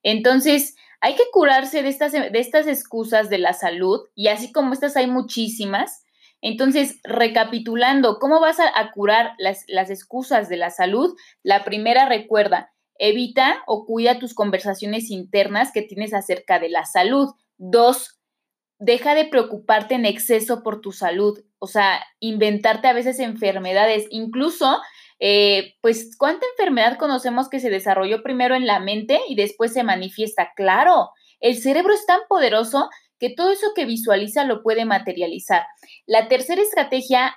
Entonces, 0.10 0.78
hay 1.02 1.16
que 1.16 1.24
curarse 1.34 1.84
de 1.84 1.90
estas, 1.90 2.14
de 2.14 2.40
estas 2.40 2.66
excusas 2.66 3.30
de 3.30 3.40
la 3.40 3.52
salud 3.52 4.08
y 4.16 4.30
así 4.30 4.54
como 4.54 4.72
estas 4.72 4.96
hay 4.96 5.08
muchísimas. 5.08 6.06
Entonces, 6.40 7.02
recapitulando, 7.04 8.18
¿cómo 8.18 8.40
vas 8.40 8.58
a, 8.62 8.92
curar 8.94 9.34
las, 9.38 9.66
las 9.68 9.90
excusas 9.90 10.48
de 10.48 10.56
la 10.56 10.70
salud? 10.70 11.14
La 11.44 11.66
primera, 11.66 12.08
recuerda, 12.08 12.72
evita 12.98 13.64
o 13.68 13.86
cuida 13.86 14.18
tus 14.18 14.34
conversaciones 14.34 15.12
internas 15.12 15.74
que 15.74 15.82
tienes 15.82 16.14
acerca 16.14 16.58
de 16.58 16.70
la 16.70 16.86
salud. 16.86 17.34
Dos, 17.58 18.18
deja 18.80 19.14
de 19.14 19.26
preocuparte 19.26 19.96
en 19.96 20.06
exceso 20.06 20.64
por 20.64 20.80
tu 20.80 20.94
salud, 20.94 21.44
o 21.60 21.68
sea, 21.68 22.02
inventarte 22.22 22.88
a 22.88 22.94
veces 22.94 23.20
enfermedades, 23.20 24.08
incluso 24.10 24.80
eh, 25.20 25.76
pues, 25.82 26.16
¿cuánta 26.18 26.46
enfermedad 26.52 26.98
conocemos 26.98 27.50
que 27.50 27.60
se 27.60 27.70
desarrolló 27.70 28.22
primero 28.24 28.56
en 28.56 28.68
la 28.68 28.80
mente 28.80 29.20
y 29.28 29.36
después 29.36 29.74
se 29.74 29.84
manifiesta? 29.84 30.52
Claro, 30.56 31.10
el 31.40 31.58
cerebro 31.58 31.94
es 31.94 32.06
tan 32.06 32.20
poderoso 32.28 32.90
que 33.20 33.30
todo 33.32 33.52
eso 33.52 33.68
que 33.76 33.86
visualiza 33.86 34.44
lo 34.44 34.62
puede 34.62 34.86
materializar. 34.86 35.66
La 36.06 36.28
tercera 36.28 36.62
estrategia, 36.62 37.36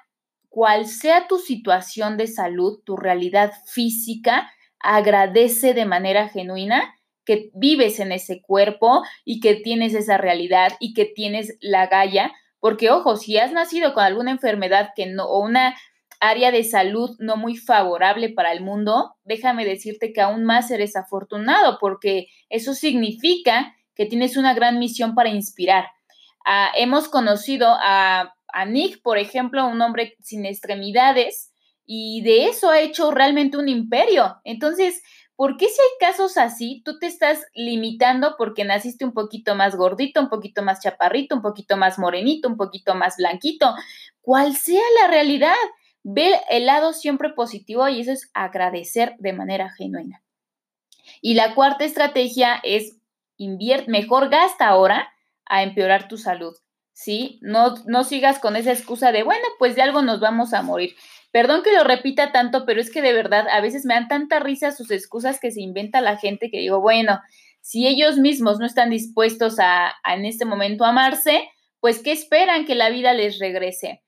cual 0.49 0.87
sea 0.87 1.27
tu 1.27 1.39
situación 1.39 2.17
de 2.17 2.27
salud, 2.27 2.81
tu 2.85 2.97
realidad 2.97 3.53
física, 3.67 4.51
agradece 4.79 5.75
de 5.75 5.87
manera 5.87 6.29
genuina 6.29 6.95
que 7.25 7.51
vives 7.55 8.01
en 8.01 8.13
ese 8.13 8.43
cuerpo 8.43 9.03
y 9.25 9.41
que 9.41 9.55
tienes 9.55 9.95
esa 9.95 10.19
realidad 10.19 10.73
y 10.81 10.95
que 10.95 11.05
tienes 11.05 11.57
la 11.61 11.87
galla, 11.87 12.33
porque 12.59 12.91
ojo, 12.91 13.17
si 13.17 13.39
has 13.39 13.53
nacido 13.53 13.95
con 13.95 14.05
alguna 14.05 14.33
enfermedad 14.33 14.91
que 14.97 15.07
no 15.07 15.27
o 15.27 15.41
una 15.41 15.77
área 16.21 16.53
de 16.53 16.65
salud 16.65 17.17
no 17.19 17.37
muy 17.37 17.57
favorable 17.57 18.29
para 18.29 18.53
el 18.53 18.61
mundo, 18.61 19.17
déjame 19.25 19.65
decirte 19.65 20.12
que 20.12 20.21
aún 20.21 20.45
más 20.45 20.71
eres 20.71 20.95
afortunado 20.95 21.79
porque 21.81 22.29
eso 22.49 22.75
significa 22.75 23.75
que 23.95 24.07
tienes 24.07 24.37
una 24.37 24.55
gran 24.55 24.79
misión 24.79 25.15
para 25.15 25.31
inspirar. 25.31 25.87
Ah, 26.45 26.71
hemos 26.77 27.09
conocido 27.09 27.69
a, 27.69 28.35
a 28.49 28.65
Nick, 28.67 29.03
por 29.03 29.19
ejemplo, 29.19 29.67
un 29.67 29.81
hombre 29.81 30.17
sin 30.21 30.47
extremidades, 30.47 31.50
y 31.93 32.23
de 32.23 32.47
eso 32.47 32.71
ha 32.71 32.79
hecho 32.79 33.11
realmente 33.11 33.57
un 33.57 33.69
imperio. 33.69 34.37
Entonces, 34.45 35.03
¿por 35.35 35.57
qué 35.57 35.67
si 35.67 35.81
hay 35.81 36.09
casos 36.09 36.37
así, 36.37 36.83
tú 36.85 37.00
te 37.00 37.07
estás 37.07 37.41
limitando 37.53 38.37
porque 38.39 38.65
naciste 38.65 39.05
un 39.05 39.12
poquito 39.12 39.57
más 39.57 39.75
gordito, 39.75 40.21
un 40.21 40.29
poquito 40.29 40.62
más 40.62 40.81
chaparrito, 40.81 41.35
un 41.35 41.43
poquito 41.43 41.77
más 41.77 41.99
morenito, 41.99 42.47
un 42.47 42.57
poquito 42.57 42.95
más 42.95 43.17
blanquito? 43.17 43.75
¿Cuál 44.21 44.55
sea 44.55 44.83
la 45.00 45.09
realidad? 45.09 45.57
Ve 46.02 46.40
el 46.49 46.66
lado 46.66 46.92
siempre 46.92 47.30
positivo 47.30 47.88
y 47.88 48.00
eso 48.00 48.12
es 48.12 48.30
agradecer 48.35 49.16
de 49.19 49.33
manera 49.33 49.71
genuina. 49.71 50.23
Y 51.21 51.35
la 51.35 51.54
cuarta 51.54 51.85
estrategia 51.85 52.61
es 52.62 52.97
invierte, 53.37 53.90
mejor 53.90 54.30
gasta 54.30 54.66
ahora 54.66 55.12
a 55.47 55.62
empeorar 55.62 56.09
tu 56.09 56.16
salud. 56.16 56.54
¿Sí? 56.92 57.38
No, 57.40 57.76
no 57.87 58.04
sigas 58.04 58.38
con 58.40 58.57
esa 58.57 58.73
excusa 58.73 59.11
de, 59.11 59.23
bueno, 59.23 59.47
pues 59.59 59.75
de 59.75 59.83
algo 59.83 60.02
nos 60.02 60.21
vamos 60.21 60.52
a 60.52 60.61
morir. 60.61 60.95
Perdón 61.33 61.62
que 61.62 61.73
lo 61.73 61.85
repita 61.85 62.33
tanto, 62.33 62.66
pero 62.66 62.80
es 62.80 62.90
que 62.90 63.00
de 63.00 63.14
verdad 63.14 63.47
a 63.49 63.61
veces 63.61 63.87
me 63.87 63.95
dan 63.95 64.09
tanta 64.09 64.40
risa 64.40 64.71
sus 64.73 64.90
excusas 64.90 65.40
que 65.40 65.50
se 65.50 65.62
inventa 65.62 66.00
la 66.00 66.19
gente 66.19 66.50
que 66.50 66.59
digo, 66.59 66.80
bueno, 66.80 67.21
si 67.62 67.87
ellos 67.87 68.19
mismos 68.19 68.59
no 68.59 68.66
están 68.66 68.90
dispuestos 68.90 69.59
a, 69.59 69.92
a 70.02 70.14
en 70.14 70.26
este 70.26 70.45
momento 70.45 70.85
amarse, 70.85 71.49
pues 71.78 72.00
¿qué 72.02 72.12
esperan 72.12 72.66
que 72.66 72.75
la 72.75 72.90
vida 72.90 73.14
les 73.14 73.38
regrese? 73.38 74.02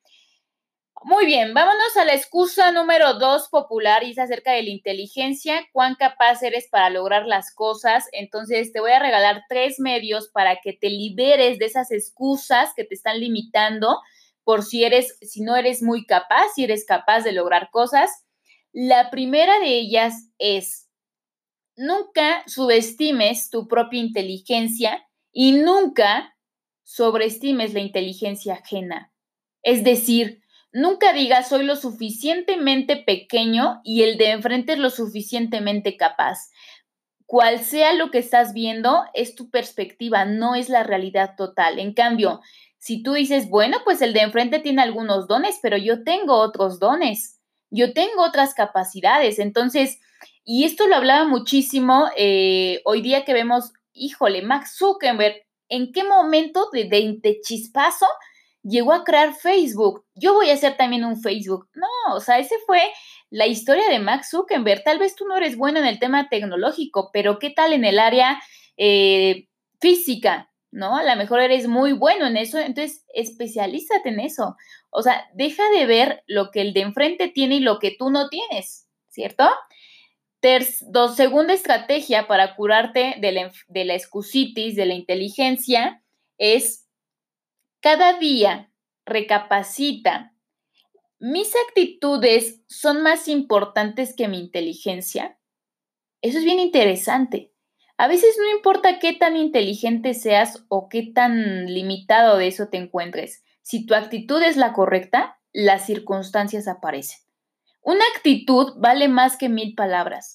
Muy 1.05 1.27
bien, 1.27 1.53
vámonos 1.53 1.97
a 1.97 2.05
la 2.05 2.15
excusa 2.15 2.71
número 2.71 3.15
dos 3.15 3.49
popular 3.49 4.05
y 4.05 4.13
es 4.13 4.19
acerca 4.21 4.53
de 4.53 4.63
la 4.63 4.71
inteligencia, 4.71 5.67
cuán 5.73 5.97
capaz 5.97 6.45
eres 6.45 6.69
para 6.71 6.91
lograr 6.91 7.27
las 7.27 7.53
cosas. 7.53 8.09
Entonces 8.13 8.73
te 8.73 8.79
voy 8.79 8.93
a 8.93 9.01
regalar 9.01 9.43
tres 9.49 9.81
medios 9.81 10.29
para 10.29 10.61
que 10.61 10.73
te 10.73 10.91
liberes 10.91 11.59
de 11.59 11.65
esas 11.65 11.91
excusas 11.91 12.71
que 12.77 12.85
te 12.85 12.95
están 12.95 13.19
limitando 13.19 13.99
por 14.45 14.63
si 14.63 14.85
eres, 14.85 15.19
si 15.23 15.43
no 15.43 15.57
eres 15.57 15.83
muy 15.83 16.07
capaz, 16.07 16.53
si 16.55 16.63
eres 16.63 16.85
capaz 16.87 17.23
de 17.23 17.33
lograr 17.33 17.71
cosas. 17.73 18.25
La 18.73 19.11
primera 19.11 19.59
de 19.59 19.79
ellas 19.79 20.29
es 20.39 20.89
nunca 21.75 22.45
subestimes 22.47 23.51
tu 23.51 23.67
propia 23.67 23.99
inteligencia 23.99 25.05
y 25.33 25.53
nunca 25.53 26.37
sobreestimes 26.85 27.75
la 27.75 27.81
inteligencia 27.81 28.55
ajena. 28.55 29.13
Es 29.65 29.83
decir, 29.83 30.42
Nunca 30.73 31.13
digas 31.13 31.49
soy 31.49 31.65
lo 31.65 31.77
suficientemente 31.77 32.97
pequeño 32.97 33.81
y 33.85 34.03
el 34.03 34.17
de 34.17 34.31
enfrente 34.31 34.73
es 34.73 34.79
lo 34.79 34.91
suficientemente 34.91 35.97
capaz. 35.97 36.51
Cual 37.27 37.61
sea 37.61 37.95
lo 37.95 38.11
que 38.11 38.19
estás 38.19 38.53
viendo, 38.53 39.05
es 39.15 39.35
tu 39.35 39.51
perspectiva, 39.51 40.25
no 40.25 40.55
es 40.55 40.69
la 40.69 40.83
realidad 40.83 41.35
total. 41.37 41.79
En 41.79 41.95
cambio, 41.95 42.41
si 42.79 43.03
tú 43.03 43.13
dices, 43.13 43.49
bueno, 43.49 43.79
pues 43.85 44.03
el 44.03 44.13
de 44.13 44.21
enfrente 44.21 44.59
tiene 44.59 44.83
algunos 44.83 45.29
dones, 45.29 45.59
pero 45.63 45.77
yo 45.77 46.05
tengo 46.05 46.35
otros 46.41 46.79
dones, 46.79 47.39
yo 47.71 47.93
tengo 47.93 48.23
otras 48.23 48.55
capacidades. 48.55 49.39
Entonces, 49.39 50.01
y 50.45 50.65
esto 50.65 50.89
lo 50.89 50.97
hablaba 50.97 51.27
muchísimo 51.27 52.09
eh, 52.17 52.81
hoy 52.85 53.01
día 53.01 53.25
que 53.25 53.35
vemos, 53.35 53.73
híjole, 53.93 54.43
Max 54.43 54.77
Zuckerberg, 54.77 55.37
¿en 55.69 55.93
qué 55.93 56.05
momento 56.05 56.69
de, 56.73 56.85
de, 56.85 57.41
chispazo 57.41 58.07
llegó 58.63 58.93
a 58.93 59.05
crear 59.05 59.35
Facebook. 59.35 60.05
Yo 60.15 60.35
voy 60.35 60.51
a 60.51 60.55
hacer 60.55 60.77
también 60.77 61.05
un 61.05 61.21
Facebook. 61.21 61.69
No, 61.75 62.15
o 62.15 62.21
sea, 62.21 62.39
ese 62.39 62.57
fue 62.67 62.81
la 63.31 63.47
historia 63.47 63.89
de 63.89 63.99
Max 63.99 64.31
Zuckerberg. 64.31 64.85
Tal 64.85 64.99
vez 64.99 65.17
tú 65.17 65.27
no 65.27 65.37
eres 65.37 65.57
bueno 65.57 65.79
en 65.79 65.87
el 65.87 65.99
tema 65.99 66.29
tecnológico, 66.29 67.11
pero 67.13 67.39
¿qué 67.39 67.51
tal 67.51 67.73
en 67.73 67.85
el 67.85 67.99
área 67.99 68.41
eh, 68.77 69.49
física? 69.81 70.51
¿No? 70.71 70.97
A 70.97 71.03
lo 71.03 71.17
mejor 71.17 71.41
eres 71.41 71.69
muy 71.69 71.93
bueno 71.93 72.27
en 72.27 72.39
eso, 72.39 72.59
entonces 72.59 73.05
especialízate 73.13 74.09
en 74.09 74.21
eso. 74.21 74.57
O 74.91 75.03
sea, 75.03 75.29
deja 75.35 75.63
de 75.71 75.85
ver 75.87 76.23
lo 76.27 76.51
que 76.51 76.63
el 76.63 76.73
de 76.73 76.81
enfrente 76.81 77.29
tiene 77.29 77.57
y 77.57 77.61
lo 77.61 77.79
que 77.79 77.95
tú 77.99 78.11
no 78.11 78.29
tienes, 78.29 78.87
¿cierto? 79.09 79.49
dos, 80.89 81.15
segunda 81.15 81.53
estrategia 81.53 82.27
para 82.27 82.57
curarte 82.57 83.15
de 83.21 83.33
la, 83.33 83.53
de 83.69 83.85
la 83.85 83.95
excusitis, 83.95 84.75
de 84.75 84.87
la 84.87 84.95
inteligencia, 84.95 86.03
es 86.37 86.82
cada 87.83 88.19
día 88.19 88.73
recapacita, 89.05 90.33
¿mis 91.19 91.53
actitudes 91.69 92.63
son 92.69 93.03
más 93.03 93.27
importantes 93.27 94.15
que 94.17 94.29
mi 94.29 94.39
inteligencia? 94.39 95.39
Eso 96.21 96.39
es 96.39 96.45
bien 96.45 96.61
interesante. 96.61 97.53
A 97.99 98.07
veces 98.07 98.37
no 98.39 98.49
importa 98.57 99.01
qué 99.01 99.13
tan 99.13 99.37
inteligente 99.37 100.15
seas 100.15 100.65
o 100.69 100.89
qué 100.89 101.11
tan 101.13 101.67
limitado 101.67 102.39
de 102.39 102.47
eso 102.47 102.69
te 102.69 102.77
encuentres. 102.77 103.45
Si 103.63 103.85
tu 103.85 103.95
actitud 103.95 104.41
es 104.43 104.57
la 104.57 104.73
correcta, 104.73 105.41
las 105.53 105.85
circunstancias 105.85 106.69
aparecen. 106.69 107.19
Una 107.83 108.05
actitud 108.15 108.75
vale 108.77 109.09
más 109.09 109.37
que 109.37 109.49
mil 109.49 109.75
palabras. 109.75 110.35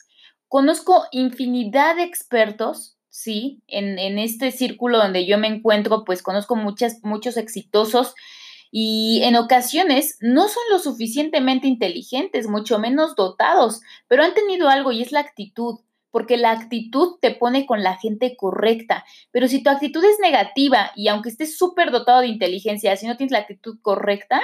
Conozco 0.50 1.06
infinidad 1.12 1.96
de 1.96 2.04
expertos 2.04 2.97
¿sí? 3.18 3.64
En, 3.68 4.20
este 4.20 4.52
círculo 4.52 5.00
donde 5.00 5.26
yo 5.26 5.40
me 5.40 5.48
encuentro, 5.48 6.04
pues 6.06 6.22
conozco 6.22 6.56
muchas, 6.56 7.00
muchos 7.02 7.36
exitosos 7.36 8.14
y 8.70 9.22
en 9.24 9.36
ocasiones 9.36 10.18
no 10.22 10.48
son 10.48 10.62
lo 10.70 10.78
suficientemente 10.78 11.68
inteligentes, 11.68 12.48
mucho 12.48 12.78
menos 12.78 13.16
dotados, 13.16 13.82
pero 14.08 14.24
han 14.24 14.36
tenido 14.36 14.70
algo 14.70 14.92
y 14.92 15.02
es 15.02 15.12
la 15.12 15.22
actitud, 15.22 15.80
porque 16.12 16.38
la 16.38 16.52
actitud 16.52 17.16
te 17.20 17.32
pone 17.32 17.66
con 17.66 17.82
la 17.82 17.98
gente 17.98 18.36
correcta. 18.38 19.04
Pero 19.32 19.48
si 19.48 19.64
tu 19.64 19.72
actitud 19.72 20.04
es 20.04 20.20
negativa 20.22 20.92
y 20.96 21.08
aunque 21.08 21.30
estés 21.30 21.58
súper 21.58 21.90
dotado 21.90 22.22
de 22.22 22.28
inteligencia, 22.28 22.96
si 22.98 23.08
no 23.08 23.18
tienes 23.18 23.32
la 23.32 23.40
actitud 23.40 23.80
correcta, 23.82 24.44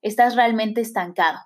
estás 0.00 0.34
realmente 0.34 0.80
estancado. 0.80 1.40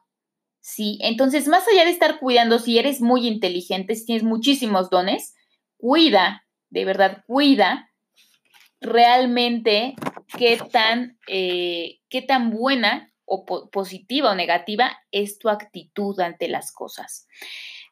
Sí, 0.61 1.01
entonces 1.03 1.49
más 1.49 1.67
allá 1.67 1.85
de 1.85 1.91
estar 1.91 2.21
cuidando 2.21 2.61
si 2.61 2.79
eres 2.79 3.01
muy 3.01 3.27
inteligente, 3.27 3.97
si 3.97 4.07
tienes 4.07 4.23
muchísimos 4.23 4.91
dones, 4.91 5.35
cuida 5.77 6.45
de 6.71 6.85
verdad 6.85 7.25
cuida 7.27 7.91
realmente 8.81 9.95
qué 10.37 10.59
tan, 10.71 11.19
eh, 11.27 12.01
qué 12.09 12.23
tan 12.23 12.51
buena 12.51 13.13
o 13.25 13.45
positiva 13.71 14.31
o 14.31 14.35
negativa, 14.35 14.99
es 15.11 15.39
tu 15.39 15.51
actitud 15.51 16.19
ante 16.21 16.49
las 16.49 16.73
cosas. 16.73 17.29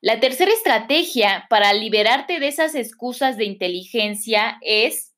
La 0.00 0.20
tercera 0.20 0.50
estrategia 0.50 1.46
para 1.50 1.72
liberarte 1.72 2.38
de 2.40 2.48
esas 2.48 2.74
excusas 2.74 3.36
de 3.36 3.44
inteligencia 3.44 4.58
es 4.62 5.14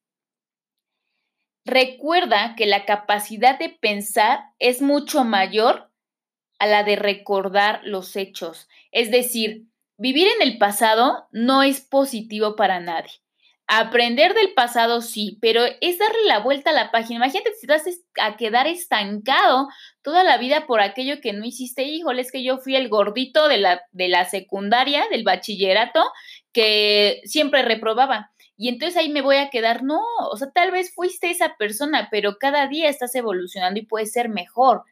recuerda 1.65 2.55
que 2.57 2.67
la 2.67 2.85
capacidad 2.85 3.59
de 3.59 3.69
pensar 3.69 4.41
es 4.59 4.83
mucho 4.83 5.25
mayor 5.25 5.93
a 6.59 6.67
la 6.67 6.83
de 6.83 6.97
recordar 6.97 7.81
los 7.85 8.17
hechos. 8.17 8.69
Es 8.91 9.11
decir, 9.11 9.67
vivir 9.97 10.27
en 10.29 10.43
el 10.43 10.59
pasado 10.59 11.29
no 11.31 11.63
es 11.63 11.81
positivo 11.81 12.57
para 12.57 12.81
nadie. 12.81 13.13
Aprender 13.71 14.33
del 14.33 14.55
pasado 14.55 15.03
sí, 15.03 15.37
pero 15.43 15.63
es 15.83 15.99
darle 15.99 16.25
la 16.27 16.39
vuelta 16.39 16.71
a 16.71 16.73
la 16.73 16.91
página. 16.91 17.17
Imagínate 17.17 17.53
si 17.53 17.67
te 17.67 17.73
vas 17.75 17.85
a 18.19 18.37
quedar 18.39 18.67
estancado 18.67 19.69
toda 20.01 20.25
la 20.25 20.39
vida 20.39 20.67
por 20.67 20.81
aquello 20.81 21.21
que 21.21 21.35
no 21.35 21.45
hiciste. 21.45 21.83
Híjole, 21.83 22.23
es 22.23 22.33
que 22.33 22.43
yo 22.43 22.57
fui 22.59 22.77
el 22.77 22.89
gordito 22.89 23.47
de 23.47 23.59
la, 23.59 23.83
de 23.93 24.09
la 24.09 24.25
secundaria, 24.25 25.05
del 25.11 25.23
bachillerato, 25.23 26.03
que 26.53 27.21
siempre 27.25 27.61
reprobaba. 27.63 28.31
Y 28.57 28.71
entonces 28.71 28.97
ahí 28.97 29.11
me 29.11 29.21
voy 29.21 29.37
a 29.37 29.51
quedar, 29.51 29.85
no, 29.85 30.01
o 30.31 30.37
sea, 30.39 30.51
tal 30.51 30.71
vez 30.71 30.95
fuiste 30.95 31.31
esa 31.31 31.57
persona, 31.57 32.09
pero 32.11 32.39
cada 32.39 32.69
día 32.69 32.89
estás 32.89 33.15
evolucionando 33.15 33.79
y 33.79 33.87
puedes 33.87 34.13
ser 34.13 34.31
mejor. 34.31 34.85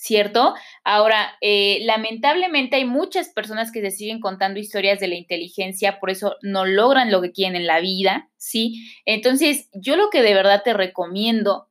¿Cierto? 0.00 0.54
Ahora, 0.82 1.36
eh, 1.42 1.80
lamentablemente 1.82 2.76
hay 2.76 2.86
muchas 2.86 3.28
personas 3.28 3.70
que 3.70 3.82
se 3.82 3.90
siguen 3.90 4.18
contando 4.18 4.58
historias 4.58 4.98
de 4.98 5.08
la 5.08 5.14
inteligencia, 5.14 6.00
por 6.00 6.08
eso 6.08 6.36
no 6.40 6.64
logran 6.64 7.10
lo 7.10 7.20
que 7.20 7.32
quieren 7.32 7.54
en 7.54 7.66
la 7.66 7.80
vida, 7.80 8.30
¿sí? 8.38 8.82
Entonces, 9.04 9.68
yo 9.74 9.96
lo 9.96 10.08
que 10.08 10.22
de 10.22 10.32
verdad 10.32 10.62
te 10.64 10.72
recomiendo 10.72 11.68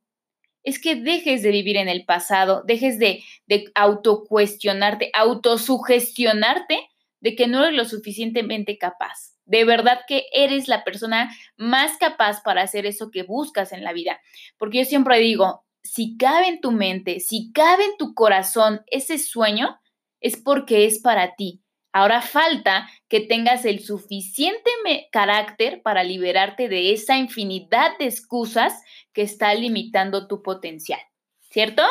es 0.62 0.80
que 0.80 0.94
dejes 0.94 1.42
de 1.42 1.50
vivir 1.50 1.76
en 1.76 1.88
el 1.88 2.04
pasado, 2.04 2.62
dejes 2.64 3.00
de, 3.00 3.24
de 3.46 3.64
autocuestionarte, 3.74 5.10
autosugestionarte 5.12 6.88
de 7.18 7.34
que 7.34 7.48
no 7.48 7.64
eres 7.64 7.76
lo 7.76 7.84
suficientemente 7.84 8.78
capaz. 8.78 9.34
De 9.44 9.64
verdad 9.64 10.02
que 10.06 10.26
eres 10.32 10.68
la 10.68 10.84
persona 10.84 11.34
más 11.56 11.96
capaz 11.98 12.44
para 12.44 12.62
hacer 12.62 12.86
eso 12.86 13.10
que 13.10 13.24
buscas 13.24 13.72
en 13.72 13.82
la 13.82 13.92
vida. 13.92 14.20
Porque 14.56 14.78
yo 14.78 14.84
siempre 14.84 15.18
digo, 15.18 15.64
si 15.82 16.16
cabe 16.16 16.48
en 16.48 16.60
tu 16.60 16.72
mente, 16.72 17.20
si 17.20 17.52
cabe 17.52 17.84
en 17.84 17.96
tu 17.96 18.14
corazón 18.14 18.82
ese 18.86 19.18
sueño, 19.18 19.80
es 20.20 20.36
porque 20.36 20.86
es 20.86 21.00
para 21.00 21.34
ti. 21.34 21.62
Ahora 21.92 22.22
falta 22.22 22.88
que 23.08 23.20
tengas 23.20 23.64
el 23.64 23.80
suficiente 23.80 24.70
carácter 25.10 25.82
para 25.82 26.04
liberarte 26.04 26.68
de 26.68 26.92
esa 26.92 27.16
infinidad 27.16 27.98
de 27.98 28.04
excusas 28.04 28.80
que 29.12 29.22
está 29.22 29.52
limitando 29.54 30.28
tu 30.28 30.42
potencial, 30.42 31.00
¿cierto? 31.50 31.82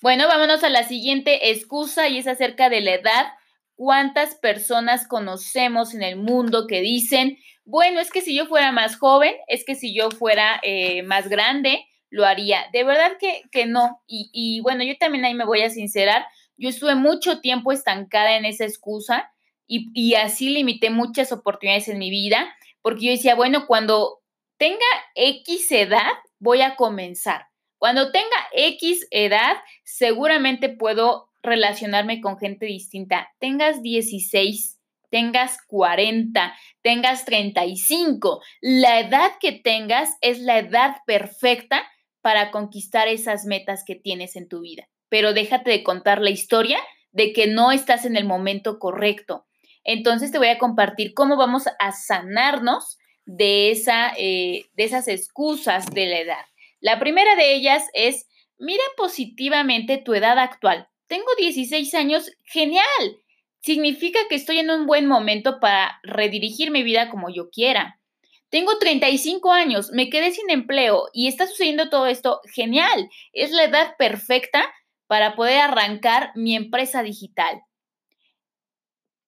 Bueno, 0.00 0.28
vámonos 0.28 0.62
a 0.62 0.68
la 0.68 0.84
siguiente 0.84 1.50
excusa 1.50 2.08
y 2.08 2.18
es 2.18 2.28
acerca 2.28 2.68
de 2.68 2.80
la 2.80 2.94
edad. 2.94 3.26
¿Cuántas 3.74 4.36
personas 4.36 5.08
conocemos 5.08 5.92
en 5.92 6.04
el 6.04 6.16
mundo 6.16 6.66
que 6.68 6.80
dicen, 6.80 7.38
bueno, 7.64 7.98
es 7.98 8.12
que 8.12 8.20
si 8.20 8.36
yo 8.36 8.46
fuera 8.46 8.70
más 8.70 8.96
joven, 8.96 9.34
es 9.48 9.64
que 9.64 9.74
si 9.74 9.92
yo 9.92 10.10
fuera 10.12 10.60
eh, 10.62 11.02
más 11.02 11.28
grande, 11.28 11.84
lo 12.16 12.24
haría. 12.24 12.66
De 12.72 12.82
verdad 12.82 13.12
que, 13.20 13.42
que 13.52 13.66
no. 13.66 14.02
Y, 14.06 14.30
y, 14.32 14.60
bueno, 14.60 14.82
yo 14.82 14.96
también 14.98 15.24
ahí 15.26 15.34
me 15.34 15.44
voy 15.44 15.60
a 15.60 15.70
sincerar. 15.70 16.24
Yo 16.56 16.70
estuve 16.70 16.94
mucho 16.94 17.40
tiempo 17.40 17.72
estancada 17.72 18.36
en 18.36 18.46
esa 18.46 18.64
excusa 18.64 19.30
y, 19.66 19.90
y 19.92 20.14
así 20.14 20.48
limité 20.48 20.88
muchas 20.88 21.30
oportunidades 21.30 21.88
en 21.88 21.98
mi 21.98 22.10
vida 22.10 22.54
porque 22.80 23.04
yo 23.04 23.10
decía, 23.10 23.34
bueno, 23.34 23.66
cuando 23.66 24.22
tenga 24.56 24.78
X 25.14 25.70
edad, 25.72 26.12
voy 26.38 26.62
a 26.62 26.76
comenzar. 26.76 27.48
Cuando 27.78 28.10
tenga 28.12 28.36
X 28.52 29.06
edad, 29.10 29.56
seguramente 29.84 30.70
puedo 30.70 31.28
relacionarme 31.42 32.22
con 32.22 32.38
gente 32.38 32.64
distinta. 32.64 33.28
Tengas 33.38 33.82
16, 33.82 34.80
tengas 35.10 35.58
40, 35.66 36.54
tengas 36.80 37.24
35, 37.24 38.40
la 38.60 39.00
edad 39.00 39.32
que 39.40 39.52
tengas 39.52 40.16
es 40.20 40.38
la 40.38 40.58
edad 40.58 40.96
perfecta 41.06 41.86
para 42.26 42.50
conquistar 42.50 43.06
esas 43.06 43.44
metas 43.44 43.84
que 43.86 43.94
tienes 43.94 44.34
en 44.34 44.48
tu 44.48 44.60
vida. 44.60 44.88
Pero 45.08 45.32
déjate 45.32 45.70
de 45.70 45.84
contar 45.84 46.20
la 46.20 46.30
historia 46.30 46.80
de 47.12 47.32
que 47.32 47.46
no 47.46 47.70
estás 47.70 48.04
en 48.04 48.16
el 48.16 48.24
momento 48.24 48.80
correcto. 48.80 49.46
Entonces 49.84 50.32
te 50.32 50.38
voy 50.38 50.48
a 50.48 50.58
compartir 50.58 51.14
cómo 51.14 51.36
vamos 51.36 51.68
a 51.78 51.92
sanarnos 51.92 52.98
de, 53.26 53.70
esa, 53.70 54.12
eh, 54.18 54.64
de 54.74 54.82
esas 54.82 55.06
excusas 55.06 55.86
de 55.92 56.06
la 56.06 56.18
edad. 56.18 56.44
La 56.80 56.98
primera 56.98 57.36
de 57.36 57.54
ellas 57.54 57.84
es, 57.92 58.26
mira 58.58 58.82
positivamente 58.96 59.96
tu 59.96 60.12
edad 60.12 60.36
actual. 60.40 60.88
Tengo 61.06 61.28
16 61.38 61.94
años, 61.94 62.32
genial. 62.42 63.20
Significa 63.60 64.18
que 64.28 64.34
estoy 64.34 64.58
en 64.58 64.70
un 64.70 64.86
buen 64.88 65.06
momento 65.06 65.60
para 65.60 66.00
redirigir 66.02 66.72
mi 66.72 66.82
vida 66.82 67.08
como 67.08 67.32
yo 67.32 67.50
quiera. 67.50 68.00
Tengo 68.48 68.78
35 68.78 69.52
años, 69.52 69.90
me 69.92 70.08
quedé 70.08 70.30
sin 70.30 70.50
empleo 70.50 71.08
y 71.12 71.26
está 71.28 71.46
sucediendo 71.46 71.90
todo 71.90 72.06
esto. 72.06 72.40
Genial, 72.54 73.10
es 73.32 73.50
la 73.50 73.64
edad 73.64 73.96
perfecta 73.96 74.72
para 75.06 75.34
poder 75.34 75.58
arrancar 75.58 76.32
mi 76.34 76.54
empresa 76.54 77.02
digital. 77.02 77.62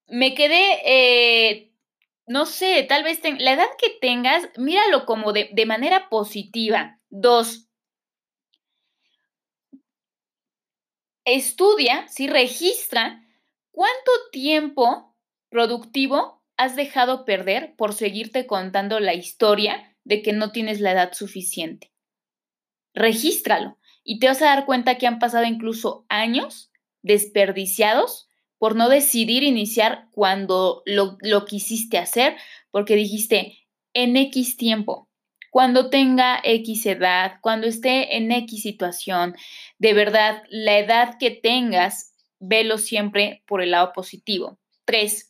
Me 0.07 0.33
quedé, 0.33 0.79
eh, 0.85 1.71
no 2.25 2.45
sé, 2.45 2.83
tal 2.83 3.03
vez 3.03 3.19
la 3.23 3.53
edad 3.53 3.69
que 3.77 3.89
tengas, 4.01 4.49
míralo 4.57 5.05
como 5.05 5.33
de, 5.33 5.49
de 5.53 5.65
manera 5.65 6.09
positiva. 6.09 6.99
Dos, 7.09 7.69
estudia, 11.25 12.07
si 12.07 12.27
registra 12.27 13.25
cuánto 13.71 14.11
tiempo 14.31 15.15
productivo 15.49 16.38
has 16.59 16.75
dejado 16.75 17.23
perder 17.23 17.73
por 17.77 17.93
seguirte 17.93 18.45
contando 18.45 18.99
la 18.99 19.13
historia 19.13 19.95
de 20.03 20.21
que 20.21 20.33
no 20.33 20.51
tienes 20.51 20.81
la 20.81 20.91
edad 20.91 21.13
suficiente. 21.13 21.93
Regístralo 22.93 23.77
y 24.03 24.19
te 24.19 24.27
vas 24.27 24.41
a 24.41 24.47
dar 24.47 24.65
cuenta 24.65 24.97
que 24.97 25.07
han 25.07 25.19
pasado 25.19 25.45
incluso 25.45 26.05
años 26.09 26.69
desperdiciados 27.01 28.27
por 28.57 28.75
no 28.75 28.89
decidir 28.89 29.43
iniciar 29.43 30.09
cuando 30.11 30.83
lo, 30.85 31.17
lo 31.21 31.45
quisiste 31.45 31.97
hacer, 31.97 32.35
porque 32.71 32.97
dijiste 32.97 33.59
en 33.93 34.17
X 34.17 34.57
tiempo, 34.57 35.07
cuando 35.51 35.89
tenga 35.89 36.41
X 36.43 36.85
edad, 36.87 37.35
cuando 37.39 37.67
esté 37.67 38.17
en 38.17 38.33
X 38.33 38.61
situación, 38.61 39.33
de 39.77 39.93
verdad, 39.93 40.43
la 40.49 40.77
edad 40.77 41.15
que 41.17 41.31
tengas, 41.31 42.15
velo 42.37 42.77
siempre 42.77 43.43
por 43.47 43.61
el 43.61 43.71
lado 43.71 43.93
positivo. 43.93 44.59
Tres, 44.83 45.28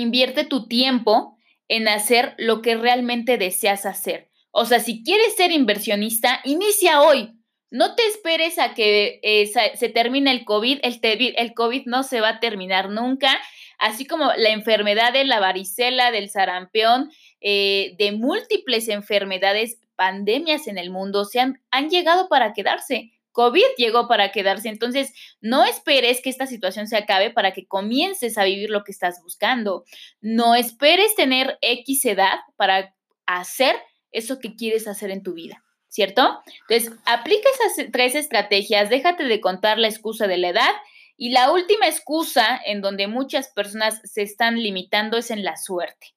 invierte 0.00 0.44
tu 0.44 0.66
tiempo 0.66 1.36
en 1.68 1.88
hacer 1.88 2.34
lo 2.38 2.62
que 2.62 2.76
realmente 2.76 3.38
deseas 3.38 3.86
hacer. 3.86 4.30
O 4.50 4.66
sea, 4.66 4.80
si 4.80 5.02
quieres 5.02 5.34
ser 5.34 5.50
inversionista, 5.50 6.40
inicia 6.44 7.02
hoy. 7.02 7.32
No 7.70 7.96
te 7.96 8.06
esperes 8.06 8.58
a 8.58 8.74
que 8.74 9.18
eh, 9.22 9.46
se 9.46 9.88
termine 9.88 10.30
el 10.30 10.44
COVID. 10.44 10.78
El, 10.82 11.54
COVID 11.54 11.86
no 11.86 12.04
se 12.04 12.20
va 12.20 12.28
a 12.28 12.40
terminar 12.40 12.88
nunca. 12.88 13.36
Así 13.78 14.06
como 14.06 14.30
la 14.36 14.50
enfermedad 14.50 15.12
de 15.12 15.24
la 15.24 15.40
varicela, 15.40 16.12
del 16.12 16.30
sarampión, 16.30 17.10
eh, 17.40 17.96
de 17.98 18.12
múltiples 18.12 18.88
enfermedades, 18.88 19.80
pandemias 19.96 20.68
en 20.68 20.78
el 20.78 20.90
mundo, 20.90 21.24
se 21.24 21.40
han 21.40 21.90
llegado 21.90 22.28
para 22.28 22.52
quedarse. 22.52 23.13
COVID 23.34 23.66
llegó 23.76 24.08
para 24.08 24.32
quedarse. 24.32 24.70
Entonces, 24.70 25.12
no 25.42 25.64
esperes 25.64 26.22
que 26.22 26.30
esta 26.30 26.46
situación 26.46 26.86
se 26.86 26.96
acabe 26.96 27.30
para 27.30 27.52
que 27.52 27.66
comiences 27.66 28.38
a 28.38 28.44
vivir 28.44 28.70
lo 28.70 28.84
que 28.84 28.92
estás 28.92 29.20
buscando. 29.22 29.84
No 30.22 30.54
esperes 30.54 31.14
tener 31.14 31.58
X 31.60 32.06
edad 32.06 32.38
para 32.56 32.94
hacer 33.26 33.76
eso 34.12 34.38
que 34.38 34.54
quieres 34.54 34.88
hacer 34.88 35.10
en 35.10 35.22
tu 35.22 35.34
vida, 35.34 35.62
¿cierto? 35.88 36.40
Entonces, 36.68 36.98
aplica 37.04 37.48
esas 37.50 37.90
tres 37.92 38.14
estrategias, 38.14 38.88
déjate 38.88 39.24
de 39.24 39.40
contar 39.40 39.78
la 39.78 39.88
excusa 39.88 40.26
de 40.26 40.38
la 40.38 40.48
edad. 40.48 40.72
Y 41.16 41.30
la 41.30 41.52
última 41.52 41.86
excusa 41.86 42.60
en 42.64 42.80
donde 42.80 43.06
muchas 43.08 43.48
personas 43.48 44.00
se 44.04 44.22
están 44.22 44.62
limitando 44.62 45.18
es 45.18 45.30
en 45.30 45.44
la 45.44 45.56
suerte 45.56 46.14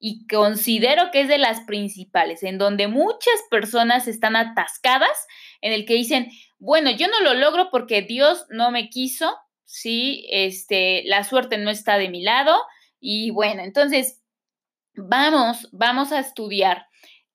y 0.00 0.26
considero 0.26 1.10
que 1.12 1.20
es 1.20 1.28
de 1.28 1.38
las 1.38 1.60
principales, 1.60 2.42
en 2.42 2.56
donde 2.56 2.88
muchas 2.88 3.34
personas 3.50 4.08
están 4.08 4.34
atascadas, 4.34 5.26
en 5.60 5.74
el 5.74 5.84
que 5.84 5.94
dicen, 5.94 6.30
bueno, 6.58 6.90
yo 6.90 7.06
no 7.08 7.20
lo 7.20 7.34
logro 7.34 7.68
porque 7.70 8.00
Dios 8.00 8.46
no 8.48 8.70
me 8.70 8.88
quiso, 8.88 9.36
sí, 9.66 10.26
este, 10.30 11.02
la 11.04 11.22
suerte 11.22 11.58
no 11.58 11.70
está 11.70 11.98
de 11.98 12.08
mi 12.08 12.22
lado, 12.22 12.56
y 12.98 13.30
bueno, 13.30 13.62
entonces 13.62 14.22
vamos, 14.94 15.68
vamos 15.72 16.12
a 16.12 16.20
estudiar 16.20 16.86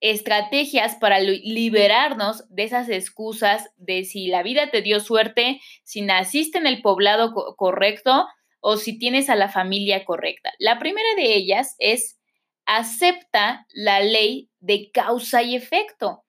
estrategias 0.01 0.95
para 0.95 1.19
liberarnos 1.19 2.45
de 2.49 2.63
esas 2.63 2.89
excusas 2.89 3.69
de 3.77 4.05
si 4.05 4.27
la 4.27 4.43
vida 4.43 4.69
te 4.71 4.81
dio 4.81 4.99
suerte, 4.99 5.61
si 5.83 6.01
naciste 6.01 6.57
en 6.57 6.67
el 6.67 6.81
poblado 6.81 7.33
correcto 7.55 8.27
o 8.59 8.77
si 8.77 8.97
tienes 8.97 9.29
a 9.29 9.35
la 9.35 9.49
familia 9.49 10.03
correcta. 10.05 10.51
La 10.59 10.79
primera 10.79 11.07
de 11.15 11.35
ellas 11.35 11.75
es 11.79 12.19
acepta 12.65 13.67
la 13.73 13.99
ley 13.99 14.49
de 14.59 14.91
causa 14.91 15.43
y 15.43 15.55
efecto. 15.55 16.25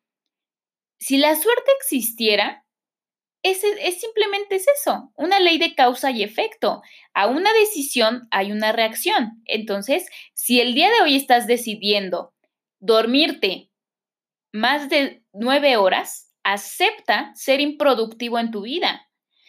Si 0.98 1.18
la 1.18 1.34
suerte 1.34 1.70
existiera, 1.80 2.64
es, 3.42 3.60
simplemente 4.00 4.56
es 4.56 4.66
eso, 4.80 5.12
una 5.14 5.38
ley 5.38 5.58
de 5.58 5.74
causa 5.74 6.10
y 6.10 6.22
efecto. 6.22 6.82
A 7.14 7.26
una 7.26 7.52
decisión 7.52 8.26
hay 8.30 8.52
una 8.52 8.72
reacción. 8.72 9.42
Entonces, 9.44 10.08
si 10.34 10.60
el 10.60 10.74
día 10.74 10.90
de 10.90 11.02
hoy 11.02 11.16
estás 11.16 11.46
decidiendo 11.46 12.34
dormirte 12.80 13.70
más 14.52 14.88
de 14.88 15.22
nueve 15.32 15.76
horas, 15.76 16.32
acepta 16.42 17.32
ser 17.34 17.60
improductivo 17.60 18.38
en 18.38 18.50
tu 18.50 18.62
vida. 18.62 19.08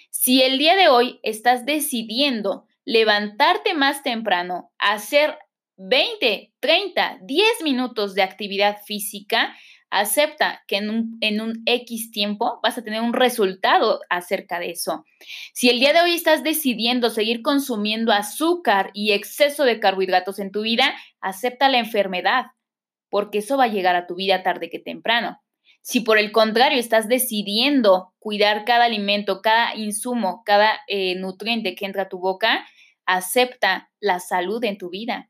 Si 0.10 0.41
el 0.41 0.58
día 0.58 0.76
de 0.76 0.89
hoy 0.89 1.19
estás 1.23 1.65
decidiendo 1.65 2.65
levantarte 2.86 3.73
más 3.73 4.04
temprano, 4.04 4.71
hacer 4.78 5.38
20, 5.78 6.54
30, 6.60 7.20
10 7.22 7.48
minutos 7.63 8.16
de 8.16 8.24
actividad 8.24 8.78
física, 8.86 9.56
acepta 9.90 10.63
que 10.68 10.78
en 10.78 10.90
un, 10.90 11.18
en 11.22 11.40
un, 11.40 11.63
X 11.66 12.12
tiempo 12.12 12.60
vas 12.62 12.78
a 12.78 12.84
tener 12.84 13.02
un 13.02 13.13
resultado 13.13 14.02
acerca 14.10 14.60
de 14.60 14.72
eso. 14.72 15.06
Si 15.54 15.70
el 15.70 15.80
día 15.80 15.94
de 15.94 16.02
hoy 16.02 16.13
estás 16.13 16.44
decidiendo 16.44 17.10
seguir 17.10 17.42
consumiendo 17.42 18.12
azúcar 18.12 18.90
y 18.94 19.13
exceso 19.13 19.63
de 19.63 19.80
carbohidratos 19.80 20.40
en 20.40 20.52
tu 20.52 20.62
vida, 20.62 20.96
acepta 21.22 21.70
la 21.70 21.78
enfermedad, 21.78 22.48
porque 23.10 23.40
eso 23.40 23.58
va 23.58 23.66
a 23.66 23.70
llegar 23.70 23.96
a 23.96 24.08
tu 24.08 24.16
vida 24.16 24.44
tarde 24.44 24.70
que 24.70 24.80
temprano. 24.80 25.40
Si 25.82 26.02
por 26.02 26.18
el 26.18 26.34
contrario 26.34 26.80
estás 26.80 27.08
decidiendo 27.08 28.13
cuidar 28.20 28.66
cada 28.66 28.86
alimento, 28.86 29.42
cada 29.42 29.74
insumo, 29.76 30.44
cada 30.46 30.82
eh, 30.88 31.16
nutriente 31.16 31.76
que 31.76 31.86
entra 31.86 32.04
a 32.04 32.10
tu 32.10 32.20
boca, 32.20 32.68
acepta 33.06 33.90
la 34.02 34.20
salud 34.20 34.62
en 34.66 34.78
tu 34.78 34.90
vida. 34.90 35.30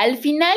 Al 0.00 0.16
final, 0.16 0.56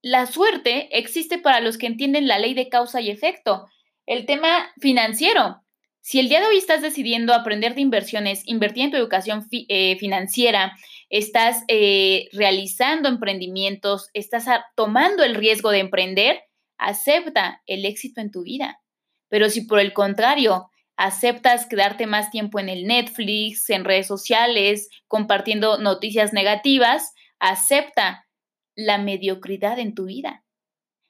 la 0.00 0.24
suerte 0.24 0.88
existe 0.98 1.36
para 1.36 1.60
los 1.60 1.76
que 1.76 1.86
entienden 1.86 2.26
la 2.26 2.38
ley 2.38 2.54
de 2.54 2.70
causa 2.70 3.02
y 3.02 3.10
efecto. 3.10 3.66
El 4.06 4.24
tema 4.24 4.72
financiero. 4.80 5.60
Si 6.00 6.18
el 6.18 6.30
día 6.30 6.40
de 6.40 6.46
hoy 6.46 6.56
estás 6.56 6.80
decidiendo 6.80 7.34
aprender 7.34 7.74
de 7.74 7.82
inversiones, 7.82 8.40
invertir 8.46 8.84
en 8.84 8.90
tu 8.90 8.96
educación 8.96 9.46
eh, 9.50 9.98
financiera, 9.98 10.78
estás 11.10 11.62
eh, 11.68 12.30
realizando 12.32 13.10
emprendimientos, 13.10 14.08
estás 14.14 14.46
tomando 14.74 15.24
el 15.24 15.34
riesgo 15.34 15.70
de 15.72 15.80
emprender, 15.80 16.40
acepta 16.78 17.60
el 17.66 17.84
éxito 17.84 18.22
en 18.22 18.30
tu 18.30 18.44
vida. 18.44 18.80
Pero 19.28 19.50
si 19.50 19.66
por 19.66 19.78
el 19.78 19.92
contrario 19.92 20.70
aceptas 20.96 21.66
quedarte 21.66 22.06
más 22.06 22.30
tiempo 22.30 22.58
en 22.58 22.70
el 22.70 22.86
Netflix, 22.86 23.68
en 23.68 23.84
redes 23.84 24.06
sociales, 24.06 24.88
compartiendo 25.06 25.76
noticias 25.76 26.32
negativas, 26.32 27.12
acepta 27.40 28.24
la 28.74 28.98
mediocridad 28.98 29.78
en 29.78 29.94
tu 29.94 30.06
vida. 30.06 30.44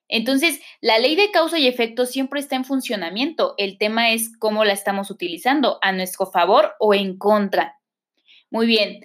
Entonces, 0.09 0.61
la 0.81 0.99
ley 0.99 1.15
de 1.15 1.31
causa 1.31 1.59
y 1.59 1.69
efecto 1.69 2.05
siempre 2.05 2.41
está 2.41 2.57
en 2.57 2.65
funcionamiento. 2.65 3.55
El 3.59 3.79
tema 3.79 4.11
es 4.11 4.37
cómo 4.39 4.65
la 4.65 4.73
estamos 4.73 5.11
utilizando, 5.11 5.79
a 5.83 5.93
nuestro 5.93 6.27
favor 6.27 6.75
o 6.81 6.95
en 6.95 7.17
contra. 7.17 7.79
Muy 8.51 8.67
bien. 8.67 9.01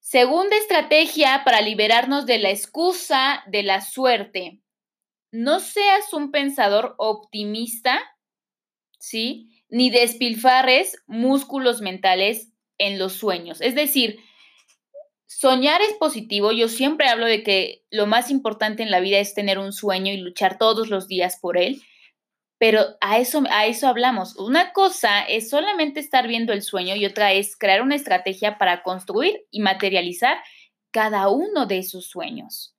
Segunda 0.00 0.56
estrategia 0.56 1.42
para 1.44 1.60
liberarnos 1.60 2.24
de 2.24 2.38
la 2.38 2.50
excusa 2.50 3.44
de 3.48 3.62
la 3.62 3.82
suerte. 3.82 4.60
No 5.30 5.60
seas 5.60 6.12
un 6.14 6.30
pensador 6.30 6.94
optimista, 6.96 8.00
¿sí? 8.98 9.62
Ni 9.68 9.90
despilfarres 9.90 11.02
músculos 11.06 11.82
mentales 11.82 12.52
en 12.78 12.98
los 12.98 13.12
sueños. 13.12 13.60
Es 13.60 13.74
decir, 13.74 14.20
Soñar 15.36 15.82
es 15.82 15.94
positivo. 15.94 16.52
Yo 16.52 16.68
siempre 16.68 17.08
hablo 17.08 17.26
de 17.26 17.42
que 17.42 17.82
lo 17.90 18.06
más 18.06 18.30
importante 18.30 18.84
en 18.84 18.90
la 18.92 19.00
vida 19.00 19.18
es 19.18 19.34
tener 19.34 19.58
un 19.58 19.72
sueño 19.72 20.12
y 20.12 20.18
luchar 20.18 20.58
todos 20.58 20.88
los 20.88 21.08
días 21.08 21.38
por 21.40 21.58
él. 21.58 21.82
Pero 22.58 22.96
a 23.00 23.18
eso, 23.18 23.42
a 23.50 23.66
eso 23.66 23.88
hablamos. 23.88 24.36
Una 24.36 24.72
cosa 24.72 25.22
es 25.22 25.50
solamente 25.50 25.98
estar 25.98 26.28
viendo 26.28 26.52
el 26.52 26.62
sueño 26.62 26.94
y 26.94 27.04
otra 27.04 27.32
es 27.32 27.56
crear 27.56 27.82
una 27.82 27.96
estrategia 27.96 28.58
para 28.58 28.84
construir 28.84 29.44
y 29.50 29.60
materializar 29.60 30.38
cada 30.92 31.28
uno 31.28 31.66
de 31.66 31.78
esos 31.78 32.06
sueños. 32.06 32.76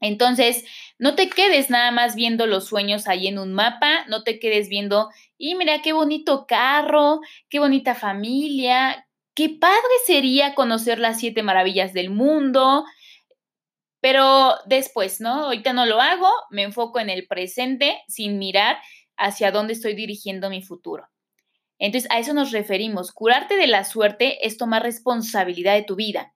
Entonces, 0.00 0.64
no 0.98 1.14
te 1.14 1.28
quedes 1.28 1.70
nada 1.70 1.90
más 1.90 2.16
viendo 2.16 2.46
los 2.46 2.66
sueños 2.66 3.08
ahí 3.08 3.28
en 3.28 3.38
un 3.38 3.52
mapa, 3.52 4.04
no 4.08 4.22
te 4.24 4.38
quedes 4.38 4.68
viendo, 4.68 5.10
y 5.36 5.54
mira 5.54 5.82
qué 5.82 5.92
bonito 5.92 6.46
carro, 6.46 7.20
qué 7.48 7.58
bonita 7.58 7.94
familia, 7.94 9.07
Qué 9.38 9.50
padre 9.50 9.78
sería 10.04 10.56
conocer 10.56 10.98
las 10.98 11.20
siete 11.20 11.44
maravillas 11.44 11.92
del 11.92 12.10
mundo, 12.10 12.84
pero 14.00 14.56
después, 14.66 15.20
¿no? 15.20 15.44
Ahorita 15.44 15.72
no 15.72 15.86
lo 15.86 16.00
hago, 16.00 16.28
me 16.50 16.64
enfoco 16.64 16.98
en 16.98 17.08
el 17.08 17.28
presente 17.28 18.00
sin 18.08 18.40
mirar 18.40 18.78
hacia 19.16 19.52
dónde 19.52 19.74
estoy 19.74 19.94
dirigiendo 19.94 20.50
mi 20.50 20.60
futuro. 20.60 21.06
Entonces, 21.78 22.10
a 22.10 22.18
eso 22.18 22.34
nos 22.34 22.50
referimos. 22.50 23.12
Curarte 23.12 23.54
de 23.54 23.68
la 23.68 23.84
suerte 23.84 24.44
es 24.44 24.56
tomar 24.56 24.82
responsabilidad 24.82 25.74
de 25.74 25.84
tu 25.84 25.94
vida. 25.94 26.34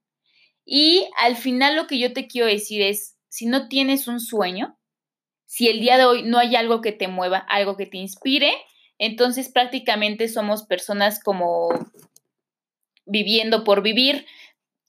Y 0.65 1.09
al 1.19 1.35
final 1.35 1.75
lo 1.75 1.89
que 1.89 1.99
yo 1.99 2.13
te 2.13 2.29
quiero 2.29 2.47
decir 2.47 2.83
es, 2.83 3.17
si 3.29 3.47
no 3.47 3.67
tienes 3.67 4.07
un 4.07 4.21
sueño, 4.21 4.79
si 5.47 5.67
el 5.67 5.81
día 5.81 5.99
de 5.99 6.05
hoy 6.05 6.23
no 6.23 6.39
hay 6.39 6.55
algo 6.55 6.81
que 6.81 6.93
te 6.93 7.09
mueva, 7.09 7.39
algo 7.39 7.77
que 7.77 7.87
te 7.87 7.97
inspire, 7.97 8.53
entonces 8.97 9.49
prácticamente 9.49 10.29
somos 10.29 10.63
personas 10.63 11.21
como 11.21 11.71
viviendo 13.05 13.65
por 13.65 13.83
vivir, 13.83 14.27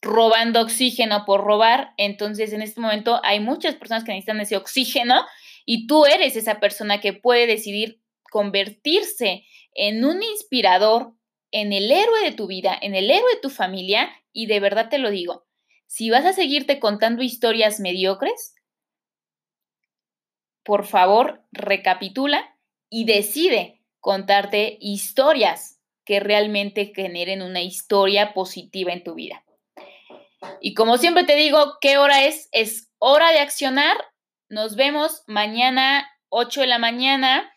robando 0.00 0.60
oxígeno 0.60 1.24
por 1.24 1.44
robar. 1.44 1.94
Entonces, 1.96 2.52
en 2.52 2.62
este 2.62 2.80
momento 2.80 3.20
hay 3.24 3.40
muchas 3.40 3.74
personas 3.74 4.04
que 4.04 4.12
necesitan 4.12 4.40
ese 4.40 4.56
oxígeno 4.56 5.24
y 5.64 5.86
tú 5.86 6.04
eres 6.06 6.36
esa 6.36 6.60
persona 6.60 7.00
que 7.00 7.12
puede 7.12 7.46
decidir 7.46 8.00
convertirse 8.30 9.44
en 9.74 10.04
un 10.04 10.22
inspirador, 10.22 11.14
en 11.50 11.72
el 11.72 11.90
héroe 11.90 12.22
de 12.22 12.32
tu 12.32 12.46
vida, 12.46 12.76
en 12.80 12.94
el 12.94 13.10
héroe 13.10 13.34
de 13.34 13.40
tu 13.40 13.50
familia. 13.50 14.10
Y 14.32 14.46
de 14.46 14.60
verdad 14.60 14.88
te 14.88 14.98
lo 14.98 15.10
digo, 15.10 15.46
si 15.86 16.10
vas 16.10 16.24
a 16.24 16.32
seguirte 16.32 16.80
contando 16.80 17.22
historias 17.22 17.80
mediocres, 17.80 18.54
por 20.64 20.86
favor, 20.86 21.44
recapitula 21.52 22.56
y 22.88 23.04
decide 23.04 23.82
contarte 24.00 24.78
historias 24.80 25.73
que 26.04 26.20
realmente 26.20 26.92
generen 26.94 27.42
una 27.42 27.62
historia 27.62 28.34
positiva 28.34 28.92
en 28.92 29.02
tu 29.02 29.14
vida. 29.14 29.44
Y 30.60 30.74
como 30.74 30.98
siempre 30.98 31.24
te 31.24 31.36
digo, 31.36 31.78
¿qué 31.80 31.96
hora 31.96 32.24
es? 32.24 32.48
Es 32.52 32.90
hora 32.98 33.32
de 33.32 33.38
accionar. 33.38 33.96
Nos 34.48 34.76
vemos 34.76 35.22
mañana 35.26 36.08
8 36.28 36.62
de 36.62 36.66
la 36.66 36.78
mañana. 36.78 37.50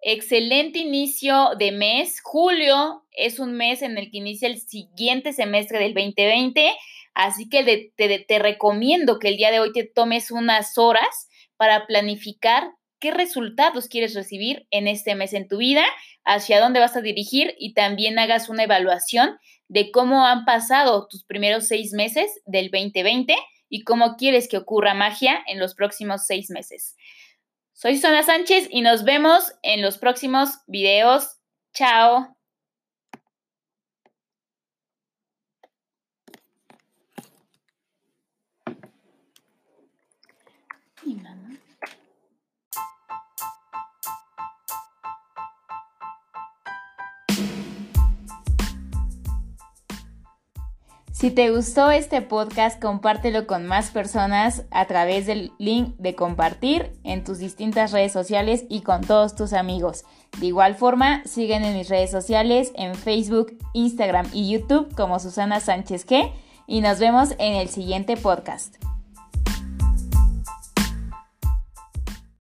Excelente 0.00 0.80
inicio 0.80 1.50
de 1.58 1.70
mes. 1.70 2.20
Julio 2.22 3.04
es 3.12 3.38
un 3.38 3.52
mes 3.52 3.82
en 3.82 3.98
el 3.98 4.10
que 4.10 4.18
inicia 4.18 4.48
el 4.48 4.60
siguiente 4.60 5.32
semestre 5.32 5.78
del 5.78 5.94
2020. 5.94 6.72
Así 7.14 7.48
que 7.48 7.92
te, 7.96 8.18
te 8.18 8.38
recomiendo 8.38 9.18
que 9.18 9.28
el 9.28 9.36
día 9.36 9.50
de 9.50 9.60
hoy 9.60 9.72
te 9.72 9.84
tomes 9.84 10.30
unas 10.30 10.78
horas 10.78 11.28
para 11.56 11.86
planificar 11.86 12.72
qué 13.02 13.10
resultados 13.10 13.88
quieres 13.88 14.14
recibir 14.14 14.66
en 14.70 14.86
este 14.86 15.16
mes 15.16 15.34
en 15.34 15.48
tu 15.48 15.58
vida, 15.58 15.84
hacia 16.24 16.60
dónde 16.60 16.78
vas 16.78 16.96
a 16.96 17.02
dirigir 17.02 17.54
y 17.58 17.74
también 17.74 18.18
hagas 18.18 18.48
una 18.48 18.62
evaluación 18.62 19.38
de 19.66 19.90
cómo 19.90 20.24
han 20.24 20.44
pasado 20.44 21.08
tus 21.08 21.24
primeros 21.24 21.66
seis 21.66 21.92
meses 21.92 22.30
del 22.46 22.70
2020 22.70 23.36
y 23.68 23.82
cómo 23.82 24.16
quieres 24.16 24.48
que 24.48 24.56
ocurra 24.56 24.94
magia 24.94 25.42
en 25.48 25.58
los 25.58 25.74
próximos 25.74 26.26
seis 26.26 26.48
meses. 26.48 26.94
Soy 27.72 27.96
Susana 27.96 28.22
Sánchez 28.22 28.68
y 28.70 28.82
nos 28.82 29.02
vemos 29.02 29.52
en 29.62 29.82
los 29.82 29.98
próximos 29.98 30.60
videos. 30.68 31.40
Chao. 31.74 32.41
Si 51.22 51.30
te 51.30 51.52
gustó 51.52 51.92
este 51.92 52.20
podcast, 52.20 52.82
compártelo 52.82 53.46
con 53.46 53.64
más 53.64 53.92
personas 53.92 54.64
a 54.72 54.86
través 54.86 55.24
del 55.24 55.52
link 55.56 55.94
de 55.98 56.16
compartir 56.16 56.98
en 57.04 57.22
tus 57.22 57.38
distintas 57.38 57.92
redes 57.92 58.10
sociales 58.10 58.64
y 58.68 58.80
con 58.80 59.02
todos 59.02 59.36
tus 59.36 59.52
amigos. 59.52 60.04
De 60.40 60.46
igual 60.46 60.74
forma, 60.74 61.22
siguen 61.24 61.62
en 61.62 61.76
mis 61.76 61.88
redes 61.88 62.10
sociales 62.10 62.72
en 62.74 62.96
Facebook, 62.96 63.56
Instagram 63.72 64.26
y 64.32 64.50
YouTube 64.50 64.92
como 64.96 65.20
Susana 65.20 65.60
Sánchez 65.60 66.08
G 66.08 66.32
y 66.66 66.80
nos 66.80 66.98
vemos 66.98 67.36
en 67.38 67.54
el 67.54 67.68
siguiente 67.68 68.16
podcast. 68.16 68.74